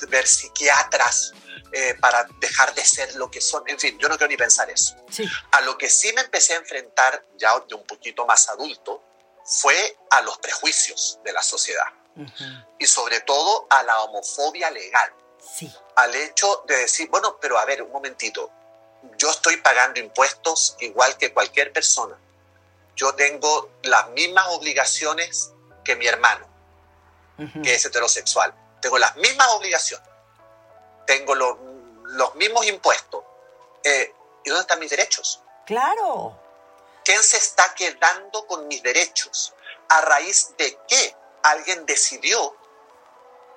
[0.09, 1.33] ver psiquiatras
[1.71, 3.63] eh, para dejar de ser lo que son.
[3.67, 4.95] En fin, yo no quiero ni pensar eso.
[5.09, 5.29] Sí.
[5.51, 9.03] A lo que sí me empecé a enfrentar ya de un poquito más adulto
[9.43, 11.85] fue a los prejuicios de la sociedad
[12.79, 15.13] y sobre todo a la homofobia legal.
[15.53, 15.71] Sí.
[15.97, 18.49] Al hecho de decir, bueno, pero a ver, un momentito,
[19.17, 22.17] yo estoy pagando impuestos igual que cualquier persona.
[22.95, 25.51] Yo tengo las mismas obligaciones
[25.83, 26.47] que mi hermano,
[27.61, 28.53] que es heterosexual.
[28.81, 30.07] Tengo las mismas obligaciones.
[31.05, 31.57] Tengo los,
[32.03, 33.23] los mismos impuestos.
[33.83, 35.41] Eh, ¿Y dónde están mis derechos?
[35.65, 36.39] Claro.
[37.03, 39.53] ¿Quién se está quedando con mis derechos?
[39.89, 42.55] ¿A raíz de qué alguien decidió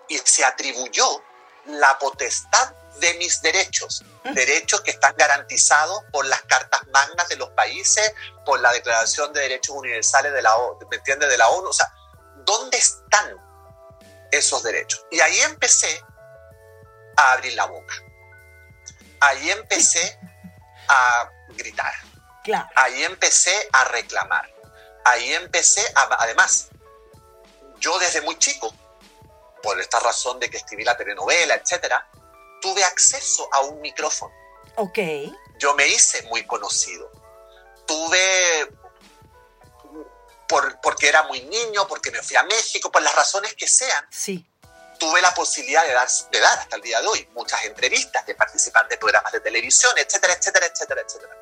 [0.08, 1.22] y se atribuyó
[1.66, 4.04] la potestad de mis derechos?
[4.34, 8.12] Derechos que están garantizados por las cartas magnas de los países,
[8.44, 10.54] por la Declaración de Derechos Universales de la,
[10.90, 11.26] ¿me entiende?
[11.26, 11.70] de la ONU.
[11.70, 11.90] O sea,
[12.44, 13.36] ¿dónde están
[14.30, 15.06] esos derechos?
[15.10, 16.04] Y ahí empecé
[17.18, 17.94] a abrir la boca.
[19.20, 20.18] Ahí empecé
[20.88, 21.92] a gritar.
[22.44, 22.68] Claro.
[22.76, 24.48] Ahí empecé a reclamar.
[25.04, 26.68] Ahí empecé a, además,
[27.80, 28.74] yo desde muy chico,
[29.62, 32.08] por esta razón de que escribí la telenovela, etcétera,
[32.60, 34.32] tuve acceso a un micrófono.
[34.76, 34.98] Ok.
[35.58, 37.10] Yo me hice muy conocido.
[37.86, 38.68] Tuve,
[40.46, 44.06] por, porque era muy niño, porque me fui a México, por las razones que sean,
[44.10, 44.47] Sí.
[44.98, 48.34] Tuve la posibilidad de dar, de dar hasta el día de hoy muchas entrevistas, de
[48.34, 51.36] participar de programas de televisión, etcétera, etcétera, etcétera, etcétera.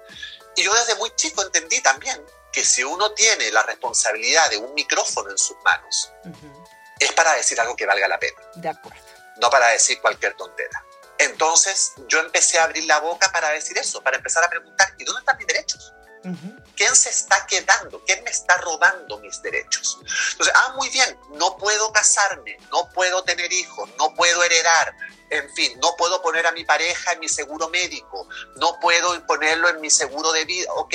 [0.55, 4.73] Y yo desde muy chico entendí también que si uno tiene la responsabilidad de un
[4.75, 6.65] micrófono en sus manos, Ujú.
[6.99, 9.03] es para decir algo que valga la pena, De acuerdo.
[9.37, 10.85] no para decir cualquier tontera.
[11.19, 15.05] Entonces yo empecé a abrir la boca para decir eso, para empezar a preguntar, ¿y
[15.05, 15.93] dónde están mis derechos?
[16.25, 16.57] Ujú.
[16.77, 18.03] ¿Quién se está quedando?
[18.05, 19.99] ¿Quién me está robando mis derechos?
[20.33, 24.95] Entonces, ah, muy bien, no puedo casarme, no puedo tener hijos, no puedo heredar,
[25.31, 29.69] en fin, no puedo poner a mi pareja en mi seguro médico, no puedo ponerlo
[29.69, 30.71] en mi seguro de vida.
[30.75, 30.95] Ok,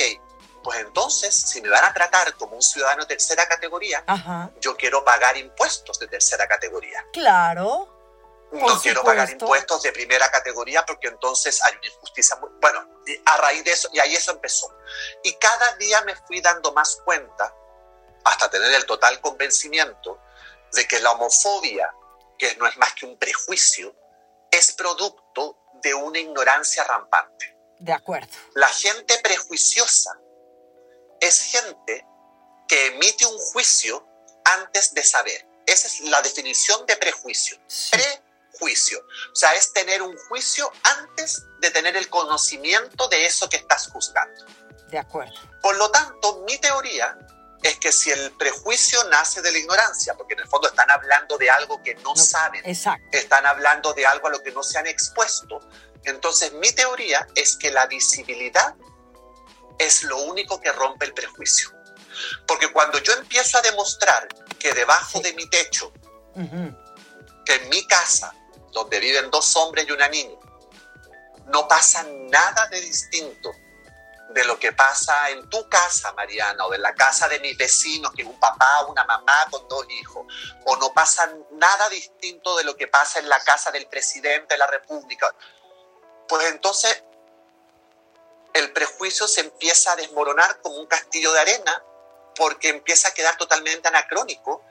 [0.62, 4.50] pues entonces, si me van a tratar como un ciudadano de tercera categoría, Ajá.
[4.60, 7.04] yo quiero pagar impuestos de tercera categoría.
[7.12, 7.91] Claro.
[8.52, 12.50] No quiero pagar impuestos de primera categoría porque entonces hay una injusticia muy...
[12.60, 12.86] Bueno,
[13.24, 14.72] a raíz de eso, y ahí eso empezó.
[15.22, 17.54] Y cada día me fui dando más cuenta,
[18.24, 20.20] hasta tener el total convencimiento,
[20.72, 21.92] de que la homofobia,
[22.38, 23.94] que no es más que un prejuicio,
[24.50, 27.56] es producto de una ignorancia rampante.
[27.78, 28.32] De acuerdo.
[28.54, 30.16] La gente prejuiciosa
[31.20, 32.06] es gente
[32.68, 34.06] que emite un juicio
[34.44, 35.46] antes de saber.
[35.66, 37.58] Esa es la definición de prejuicio.
[37.66, 37.96] Sí.
[38.52, 38.98] Prejuicio.
[39.32, 43.88] O sea, es tener un juicio antes de tener el conocimiento de eso que estás
[43.88, 44.44] juzgando.
[44.88, 45.32] De acuerdo.
[45.62, 47.18] Por lo tanto, mi teoría
[47.62, 51.38] es que si el prejuicio nace de la ignorancia, porque en el fondo están hablando
[51.38, 53.04] de algo que no, No, saben, Exacto.
[53.12, 55.60] están hablando de algo a lo que no se han expuesto,
[56.04, 58.74] entonces mi teoría es que la visibilidad
[59.78, 61.72] es lo único que rompe el prejuicio.
[62.46, 64.28] Porque cuando yo empiezo a demostrar
[64.58, 65.22] que debajo Sí.
[65.22, 65.92] de mi techo,
[66.34, 66.76] Ujú.
[67.46, 68.34] que en mi casa,
[68.72, 70.36] donde viven dos hombres y una niña,
[71.46, 73.52] no pasa nada de distinto
[74.30, 78.12] de lo que pasa en tu casa, Mariana, o de la casa de mis vecinos,
[78.12, 80.26] que es un papá, una mamá con dos hijos,
[80.64, 84.58] o no pasa nada distinto de lo que pasa en la casa del presidente de
[84.58, 85.34] la República,
[86.28, 87.04] pues entonces
[88.54, 91.84] el prejuicio se empieza a desmoronar como un castillo de arena
[92.34, 94.64] porque empieza a quedar totalmente anacrónico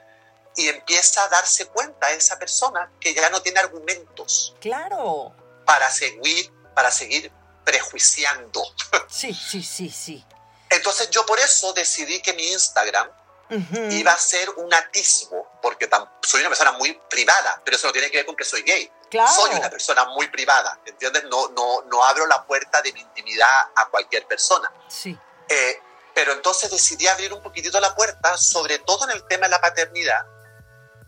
[0.56, 5.34] y empieza a darse cuenta esa persona que ya no tiene argumentos Claro.
[5.64, 7.32] para seguir, para seguir
[7.64, 8.62] prejuiciando.
[9.08, 10.24] Sí, sí, sí, sí.
[10.70, 13.08] Entonces yo por eso decidí que mi Instagram
[13.50, 13.76] Ujú.
[13.90, 15.88] iba a ser un atisbo, porque
[16.22, 18.90] soy una persona muy privada, pero eso no tiene que ver con que soy gay.
[19.10, 19.30] Claro.
[19.30, 21.24] Soy una persona muy privada, ¿entiendes?
[21.24, 23.46] No, no, no abro la puerta de mi intimidad
[23.76, 24.72] a cualquier persona.
[24.88, 25.16] Sí.
[25.48, 25.82] Eh,
[26.14, 29.60] pero entonces decidí abrir un poquitito la puerta, sobre todo en el tema de la
[29.60, 30.24] paternidad,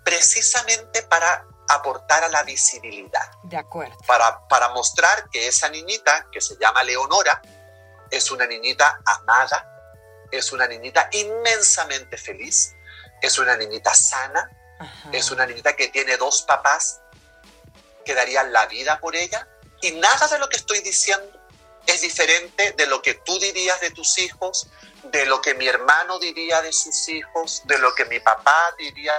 [0.04, 3.96] precisamente para aportar a la visibilidad, De acuerdo.
[4.06, 7.40] para, para mostrar que esa niñita, que se llama Leonora,
[8.10, 9.70] es una niñita amada,
[10.30, 12.74] es una niñita inmensamente feliz,
[13.22, 15.08] es una niñita sana, Ajá.
[15.12, 17.00] es una niñita que tiene dos papás
[18.04, 19.48] que darían la vida por ella
[19.80, 21.40] y nada de lo que estoy diciendo
[21.86, 24.68] es diferente de lo que tú dirías de tus hijos,
[25.04, 29.12] de lo que mi hermano diría de sus hijos, de lo que mi papá diría.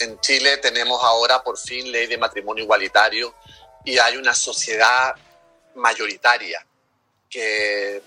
[0.00, 3.34] En Chile tenemos ahora por fin ley de matrimonio igualitario
[3.84, 5.14] y hay una sociedad
[5.74, 6.66] mayoritaria
[7.30, 8.02] que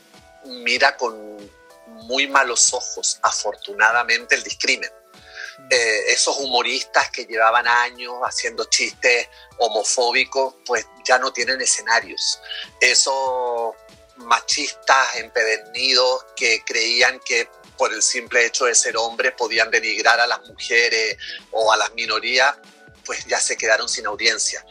[0.46, 1.38] mira con
[1.86, 4.90] muy malos ojos, afortunadamente, el discrimen.
[5.70, 9.28] Eh, esos humoristas que llevaban años haciendo chistes
[9.58, 12.40] homofóbicos, pues ya no tienen escenarios.
[12.80, 13.76] Esos
[14.20, 20.28] machistas empedernidos que creían que por el simple hecho de ser hombres podían denigrar a
[20.28, 21.18] las mujeres
[21.52, 22.58] o a las minorías,
[23.06, 24.66] pues ya se quedaron sin audiencia.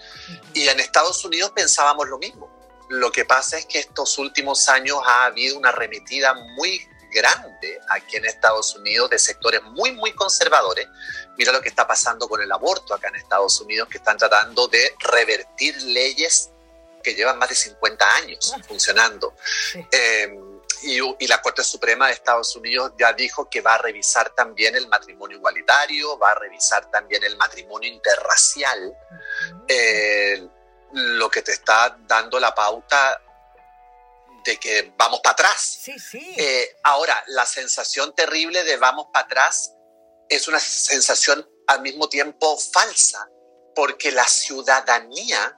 [0.52, 2.54] Y en Estados Unidos pensábamos lo mismo.
[2.90, 8.16] Lo que pasa es que estos últimos años ha habido una remetida muy grande aquí
[8.16, 10.86] en Estados Unidos de sectores muy, muy conservadores.
[11.36, 14.68] Mira lo que está pasando con el aborto acá en Estados Unidos, que están tratando
[14.68, 16.50] de revertir leyes
[17.08, 19.34] que llevan más de 50 años funcionando.
[19.90, 20.38] Eh,
[20.82, 24.86] y, la Corte Suprema de Estados Unidos ya dijo que va a revisar también el
[24.88, 28.94] matrimonio igualitario, va a revisar también el matrimonio interracial,
[29.66, 30.46] eh,
[30.92, 33.22] lo que te está dando la pauta
[34.44, 35.78] de que vamos para atrás.
[35.82, 36.34] Sí, sí.
[36.36, 39.72] Eh, ahora, la sensación terrible de vamos para atrás
[40.28, 43.28] es una sensación al mismo tiempo falsa,
[43.74, 45.57] porque la ciudadanía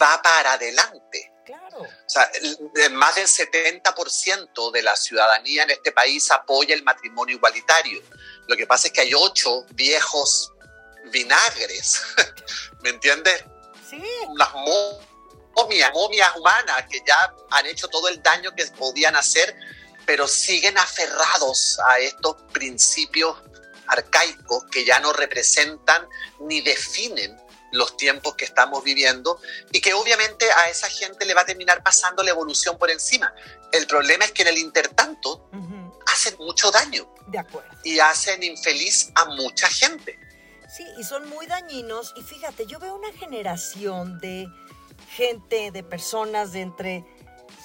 [0.00, 1.32] va para adelante.
[1.44, 1.80] Claro.
[1.80, 2.30] O sea,
[2.92, 8.02] más del 70% de la ciudadanía en este país apoya el matrimonio igualitario.
[8.46, 10.52] Lo que pasa es que hay ocho viejos
[11.10, 12.02] vinagres,
[12.82, 13.44] ¿me entiendes?
[13.88, 14.02] Sí.
[14.28, 14.52] Unas
[15.56, 19.56] momias, momias humanas que ya han hecho todo el daño que podían hacer,
[20.06, 23.36] pero siguen aferrados a estos principios
[23.88, 26.08] arcaicos que ya no representan
[26.40, 27.36] ni definen
[27.72, 29.40] los tiempos que estamos viviendo
[29.72, 33.32] y que obviamente a esa gente le va a terminar pasando la evolución por encima.
[33.72, 35.48] El problema es que en el intertanto
[36.06, 37.12] hacen mucho daño.
[37.28, 37.70] De acuerdo.
[37.84, 40.18] Y hacen infeliz a mucha gente.
[40.68, 42.12] Sí, y son muy dañinos.
[42.16, 44.46] Y fíjate, yo veo una generación de
[45.10, 47.04] gente, de personas de entre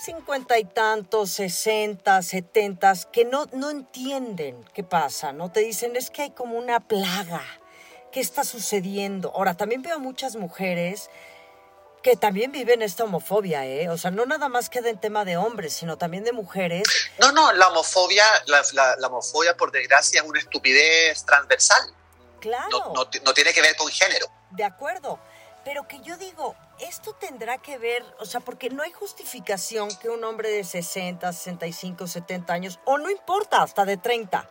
[0.04, 5.52] 50 y tantos, 60, 70, que no, no entienden qué pasa, ¿no?
[5.52, 7.44] Te dicen, es que hay como una plaga
[8.16, 9.34] qué está sucediendo.
[9.36, 11.10] Ahora, también veo muchas mujeres
[12.02, 13.90] que también viven esta homofobia, ¿eh?
[13.90, 16.88] O sea, no nada más queda en tema de hombres, sino también de mujeres.
[17.20, 21.94] No, no, la homofobia, la, homofobia, por desgracia, es una estupidez transversal.
[22.40, 22.94] Claro.
[22.96, 24.28] No, no, tiene que ver con género.
[24.52, 25.20] De acuerdo.
[25.66, 30.08] Pero que yo digo, esto tendrá que ver, o sea, porque no hay justificación que
[30.08, 34.50] un hombre de 60, 65, 70 años, o no importa, hasta de 30,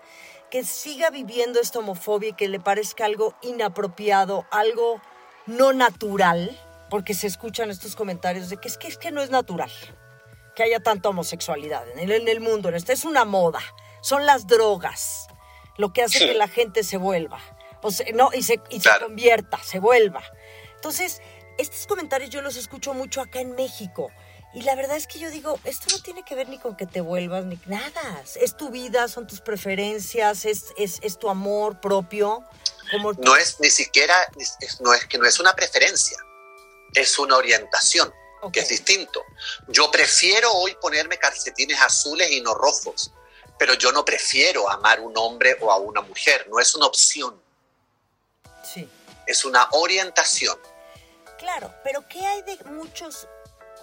[0.54, 5.02] que siga viviendo esta homofobia y que le parezca algo inapropiado, algo
[5.46, 6.56] no natural,
[6.90, 9.72] porque se escuchan estos comentarios de que es que, es que no es natural
[10.54, 12.68] que haya tanta homosexualidad en el, en el mundo.
[12.68, 13.58] Esta es una moda,
[14.00, 15.26] son las drogas
[15.76, 17.40] lo que hace que la gente se vuelva,
[17.82, 20.22] o no, y se, y se convierta, se vuelva.
[20.76, 21.20] Entonces,
[21.58, 24.12] estos comentarios yo los escucho mucho acá en México.
[24.54, 26.86] Y la verdad es que yo digo, esto no tiene que ver ni con que
[26.86, 28.22] te vuelvas, ni nada.
[28.36, 32.44] Es tu vida, son tus preferencias, es, es, es tu amor propio.
[32.92, 34.14] Como no es ni siquiera,
[34.78, 36.16] no es que no es una preferencia,
[36.94, 38.14] es una orientación,
[38.52, 39.24] que es distinto.
[39.66, 43.10] Yo prefiero hoy ponerme calcetines azules y no rojos,
[43.58, 46.86] pero yo no prefiero amar a un hombre o a una mujer, no es una
[46.86, 47.42] opción.
[48.62, 48.88] Sí.
[49.26, 50.56] Es una orientación.
[51.38, 53.26] Claro, pero ¿qué hay de muchos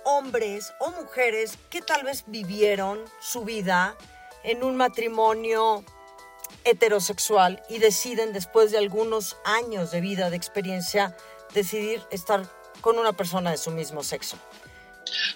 [0.03, 3.95] hombres o mujeres que tal vez vivieron su vida
[4.43, 5.83] en un matrimonio
[6.63, 11.15] heterosexual y deciden después de algunos años de vida, de experiencia,
[11.53, 12.47] decidir estar
[12.81, 14.37] con una persona de su mismo sexo?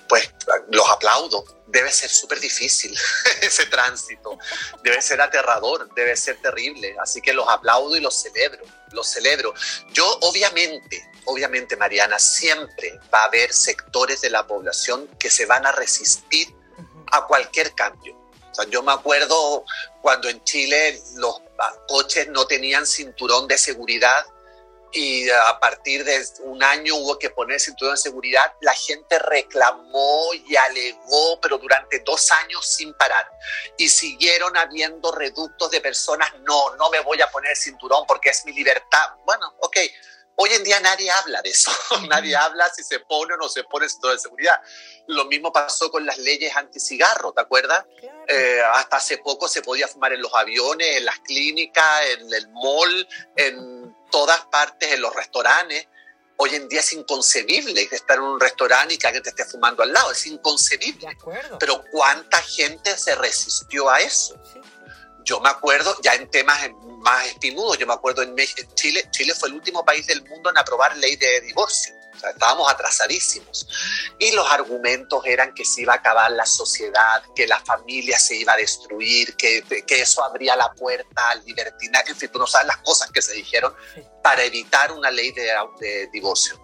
[0.07, 0.29] Pues
[0.69, 1.43] los aplaudo.
[1.67, 2.95] Debe ser súper difícil
[3.41, 4.37] ese tránsito.
[4.83, 6.95] Debe ser aterrador, debe ser terrible.
[7.01, 8.63] Así que los aplaudo y los celebro.
[8.91, 9.53] Los celebro.
[9.91, 15.65] Yo obviamente obviamente, Mariana, siempre va a haber sectores de la población que se van
[15.65, 16.47] a resistir
[17.11, 18.15] a cualquier cambio.
[18.51, 19.65] O sea, yo me acuerdo
[20.01, 21.41] cuando en Chile los
[21.87, 24.25] coches no tenían cinturón de seguridad
[24.95, 30.33] y a partir de un año hubo que poner cinturón de seguridad, la gente reclamó
[30.33, 33.29] y alegó, pero durante dos años sin parar.
[33.77, 38.45] Y siguieron habiendo reductos de personas, no, no me voy a poner cinturón porque es
[38.45, 39.05] mi libertad.
[39.25, 39.77] Bueno, ok,
[40.37, 41.71] Hoy en día nadie habla de eso,
[42.09, 44.61] nadie habla si se pone o no se pone el cinturón de seguridad.
[45.07, 47.85] Lo mismo pasó con las leyes anticigarro, ¿te acuerdas?
[48.27, 52.49] Eh, hasta hace poco se podía fumar en los aviones, en las clínicas, en el
[52.49, 55.87] mall, en todas partes, en los restaurantes.
[56.37, 59.83] Hoy en día es inconcebible estar en un restaurante y que alguien te esté fumando
[59.83, 61.07] al lado, es inconcebible.
[61.59, 64.35] Pero ¿cuánta gente se resistió a eso?
[65.25, 66.59] Yo me acuerdo, ya en temas
[66.99, 68.35] más espinudos, yo me acuerdo en,
[68.75, 71.95] Chile, Chile fue el último país del mundo en aprobar ley de divorcio.
[72.13, 73.67] estábamos atrasadísimos.
[74.19, 78.35] Y los argumentos eran que se iba a acabar la sociedad, que la familia se
[78.35, 82.11] iba a destruir, que, que eso abría la puerta al libertinaje.
[82.11, 83.73] En fin, tú no sabes las cosas que se dijeron
[84.21, 86.61] para evitar una ley de, de divorcio.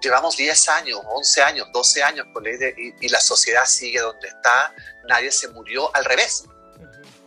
[0.00, 3.98] Llevamos 10 años, 11 años, 12 años con ley de, y, y la sociedad sigue
[3.98, 4.72] donde está,
[5.08, 6.44] nadie se murió, al revés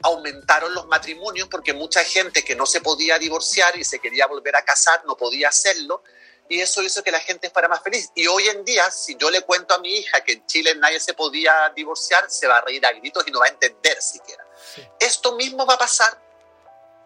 [0.03, 4.55] aumentaron los matrimonios porque mucha gente que no se podía divorciar y se quería volver
[4.55, 6.03] a casar no podía hacerlo
[6.49, 8.09] y eso hizo que la gente fuera más feliz.
[8.15, 10.99] Y hoy en día, si yo le cuento a mi hija que en Chile nadie
[10.99, 14.43] se podía divorciar, se va a reír a gritos y no va a entender siquiera.
[14.99, 16.19] Esto mismo va a pasar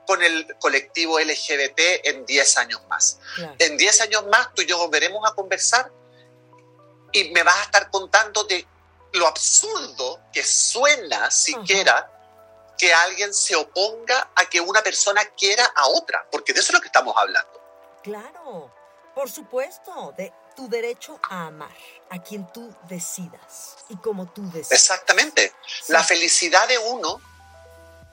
[0.08, 3.20] con el colectivo LGBT en 10 años más.
[3.60, 5.92] En 10 años más tú y yo volveremos a conversar
[7.12, 8.66] y me vas a estar contando de
[9.12, 12.13] lo absurdo que suena siquiera
[12.78, 16.74] que alguien se oponga a que una persona quiera a otra, porque de eso es
[16.74, 17.62] lo que estamos hablando.
[18.04, 18.74] Claro.
[19.14, 21.76] Por supuesto, de tu derecho a amar
[22.10, 24.72] a quien tú decidas y como tú decidas.
[24.72, 25.54] Exactamente.
[25.88, 27.22] La felicidad de uno,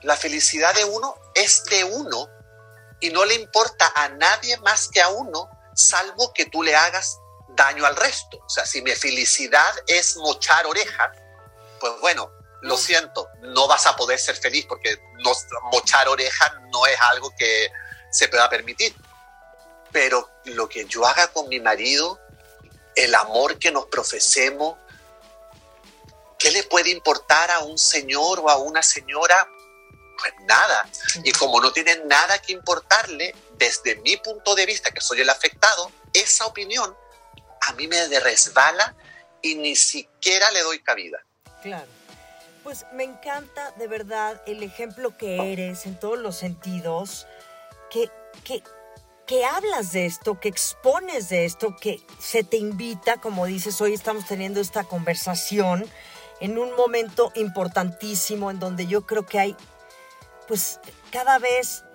[0.01, 2.27] la felicidad de uno es de uno
[2.99, 7.17] y no le importa a nadie más que a uno, salvo que tú le hagas
[7.49, 8.37] daño al resto.
[8.37, 11.09] O sea, si mi felicidad es mochar orejas,
[11.79, 12.31] pues bueno,
[12.61, 15.31] lo siento, no vas a poder ser feliz porque no,
[15.71, 17.71] mochar orejas no es algo que
[18.11, 18.95] se pueda permitir
[19.91, 22.19] pero lo que yo haga con mi marido,
[22.95, 24.77] el amor que nos profesemos,
[26.39, 29.47] ¿qué le puede importar a un señor o a una señora?
[30.17, 30.89] Pues nada.
[31.23, 35.29] Y como no tiene nada que importarle, desde mi punto de vista, que soy el
[35.29, 36.95] afectado, esa opinión
[37.61, 38.95] a mí me resbala
[39.41, 41.23] y ni siquiera le doy cabida.
[41.61, 41.87] Claro.
[42.63, 47.27] Pues me encanta de verdad el ejemplo que eres en todos los sentidos,
[47.89, 48.09] que,
[48.43, 48.63] que
[49.31, 53.93] que hablas de esto, que expones de esto, que se te invita, como dices, hoy
[53.93, 55.85] estamos teniendo esta conversación
[56.41, 59.55] en un momento importantísimo en donde yo creo que hay,
[60.49, 60.81] pues
[61.11, 61.85] cada vez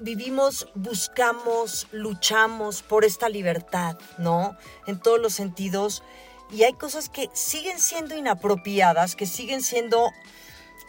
[0.00, 4.56] vivimos, buscamos, luchamos por esta libertad, ¿no?
[4.86, 6.04] En todos los sentidos.
[6.52, 10.12] Y hay cosas que siguen siendo inapropiadas, que siguen siendo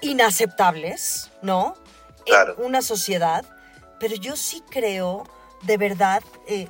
[0.02, 1.76] inaceptables, ¿no?
[2.26, 2.56] Claro.
[2.60, 3.46] En una sociedad
[4.04, 5.24] pero yo sí creo,
[5.62, 6.68] de verdad, eh,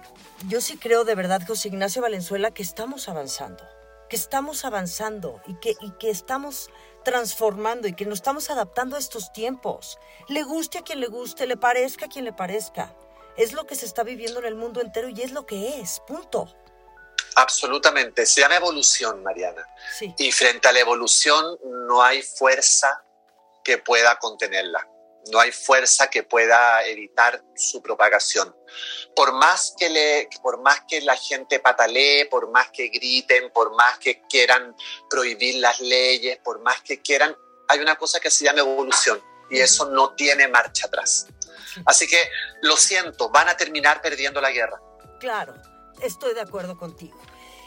[0.47, 3.63] yo sí creo de verdad, José Ignacio Valenzuela, que estamos avanzando,
[4.07, 6.69] que estamos avanzando y que, y que estamos
[7.03, 9.97] transformando y que nos estamos adaptando a estos tiempos.
[10.27, 12.93] Le guste a quien le guste, le parezca a quien le parezca.
[13.35, 16.03] Es lo que se está viviendo en el mundo entero y es lo que es,
[16.05, 16.53] punto.
[17.35, 19.67] Absolutamente, se llama evolución, Mariana.
[19.97, 20.13] Sí.
[20.17, 21.57] Y frente a la evolución
[21.87, 23.03] no hay fuerza
[23.63, 24.87] que pueda contenerla
[25.31, 28.55] no hay fuerza que pueda evitar su propagación.
[29.15, 33.75] Por más que, le, por más que la gente patalee, por más que griten, por
[33.75, 34.75] más que quieran
[35.09, 37.35] prohibir las leyes, por más que quieran,
[37.69, 41.27] hay una cosa que se llama evolución y eso no tiene marcha atrás.
[41.85, 42.29] Así que
[42.61, 44.79] lo siento, van a terminar perdiendo la guerra.
[45.19, 45.53] Claro,
[46.01, 47.17] estoy de acuerdo contigo.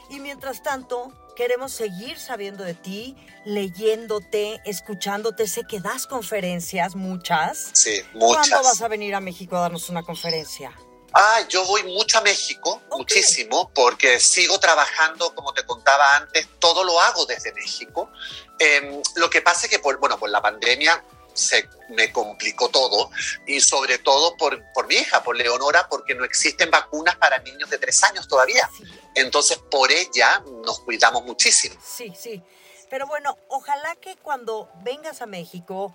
[0.09, 5.49] Y mientras tanto, queremos seguir sabiendo de ti, leyéndote, escuchándote.
[5.49, 7.70] Sé que das conferencias, muchas.
[7.72, 8.49] Sí, muchas.
[8.49, 10.72] ¿Cuándo vas a venir a México a darnos una conferencia?
[11.12, 16.85] Ah, yo voy mucho a México, muchísimo, porque sigo trabajando, como te contaba antes, todo
[16.85, 18.11] lo hago desde México.
[18.59, 21.03] Em, lo que pasa es que, por, bueno, por la pandemia
[21.37, 23.11] se me complicó todo
[23.47, 27.70] y sobre todo por, por mi hija, por Leonora, porque no existen vacunas para niños
[27.70, 28.68] de tres años todavía.
[28.76, 28.84] Sí,
[29.14, 31.76] Entonces, por ella nos cuidamos muchísimo.
[31.84, 32.43] sí, sí.
[32.89, 35.93] Pero bueno, ojalá que cuando vengas a México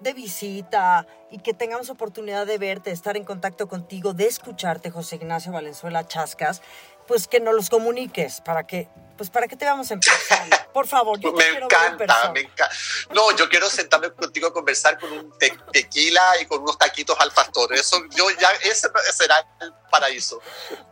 [0.00, 4.90] de visita y que tengamos oportunidad de verte, de estar en contacto contigo, de escucharte,
[4.90, 6.60] José Ignacio Valenzuela Chascas,
[7.06, 10.68] pues que nos los comuniques para que, pues para que te vamos a empezar.
[10.72, 12.68] Por favor, yo Me encanta, me encanta.
[13.14, 17.16] No, yo quiero sentarme contigo a conversar con un te- tequila y con unos taquitos
[17.20, 17.72] al pastor.
[17.74, 20.40] Eso, yo ya, ese será el paraíso.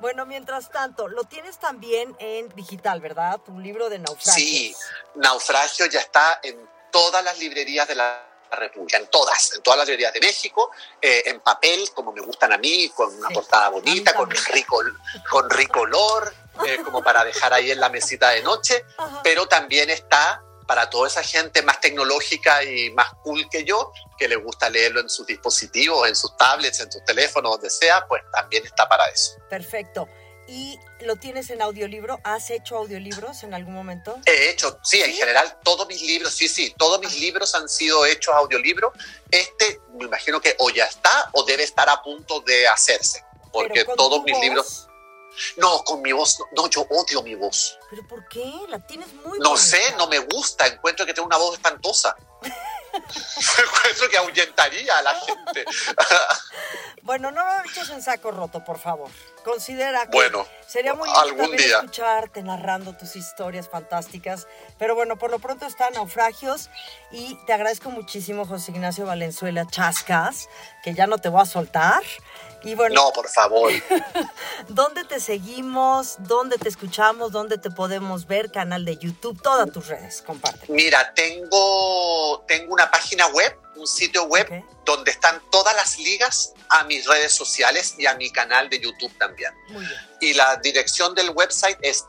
[0.00, 3.40] Bueno, mientras tanto, lo tienes también en digital, ¿verdad?
[3.44, 4.34] Tu libro de naufragios.
[4.34, 4.76] Sí,
[5.16, 6.56] Naufragio ya está en
[6.92, 11.22] todas las librerías de la República, en todas, en todas las librerías de México, eh,
[11.26, 14.82] en papel, como me gustan a mí, con una Sí, portada bonita, con rico,
[15.30, 16.34] con rico olor,
[16.66, 19.20] eh, como para dejar ahí en la mesita de noche, Ajá.
[19.22, 24.28] pero también está para toda esa gente más tecnológica y más cool que yo, que
[24.28, 28.22] le gusta leerlo en sus dispositivos, en sus tablets, en sus teléfonos, donde sea, pues
[28.32, 29.36] también está para eso.
[29.50, 30.08] Perfecto.
[30.52, 32.20] ¿Y lo tienes en audiolibro?
[32.24, 34.18] ¿Has hecho audiolibros en algún momento?
[34.26, 35.16] He hecho, sí, en ¿Sí?
[35.16, 38.92] general todos mis libros, sí, sí, todos mis libros han sido hechos audiolibros.
[39.30, 43.86] Este me imagino que o ya está o debe estar a punto de hacerse, porque
[43.96, 44.88] todos mis voz, libros,
[45.56, 47.78] No, con mi voz, no, no, yo odio mi voz.
[47.88, 48.52] ¿Pero por qué?
[48.68, 49.56] La tienes muy No bonita.
[49.56, 52.14] sé, no me gusta, encuentro que tengo una voz espantosa.
[52.42, 55.64] encuentro que ahuyentaría a la gente.
[57.04, 59.10] Bueno, no lo eches en saco roto, por favor.
[59.44, 61.78] Considera que Bueno, sería muy algún día.
[61.78, 64.46] escucharte narrando tus historias fantásticas.
[64.78, 66.70] Pero bueno, por lo pronto está Naufragios
[67.10, 70.48] y te agradezco muchísimo, José Ignacio Valenzuela Chascas,
[70.84, 72.02] que ya no te voy a soltar.
[72.64, 73.72] Y bueno, No, por favor.
[74.68, 76.16] ¿dónde te seguimos?
[76.18, 77.32] ¿Dónde te escuchamos?
[77.32, 78.50] ¿Dónde te podemos ver?
[78.50, 80.66] Canal de YouTube, todas tus redes, comparte.
[80.68, 84.48] Mira, tengo, tengo una página web, un sitio web
[84.84, 89.12] donde están todas las ligas a mis redes sociales y a mi canal de YouTube
[89.18, 89.52] también.
[89.68, 90.00] Muy bien.
[90.20, 92.04] Y la dirección del website es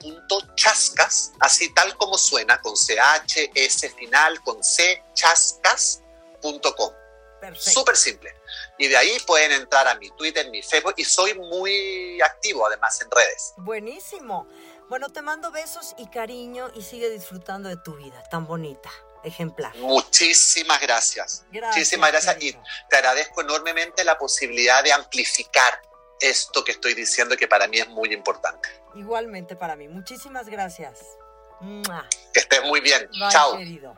[0.00, 6.92] www.chascas, así tal como suena, con CH, S final, con C, chascas.com.
[7.40, 7.70] Perfecto.
[7.70, 8.34] Súper simple.
[8.78, 13.00] Y de ahí pueden entrar a mi Twitter, mi Facebook, y soy muy activo además
[13.00, 13.54] en redes.
[13.56, 14.46] Buenísimo.
[14.88, 18.90] Bueno, te mando besos y cariño y sigue disfrutando de tu vida tan bonita,
[19.24, 19.76] ejemplar.
[19.76, 21.44] Muchísimas gracias.
[21.50, 22.36] Gracias, Muchísimas gracias.
[22.36, 22.62] Y querido.
[22.88, 25.82] te agradezco enormemente la posibilidad de amplificar
[26.20, 28.68] esto que estoy diciendo que para mí es muy importante.
[28.94, 29.88] Igualmente para mí.
[29.88, 31.00] Muchísimas gracias.
[32.32, 33.08] Que estés muy bien.
[33.10, 33.56] Bye, Chao.
[33.56, 33.94] querido.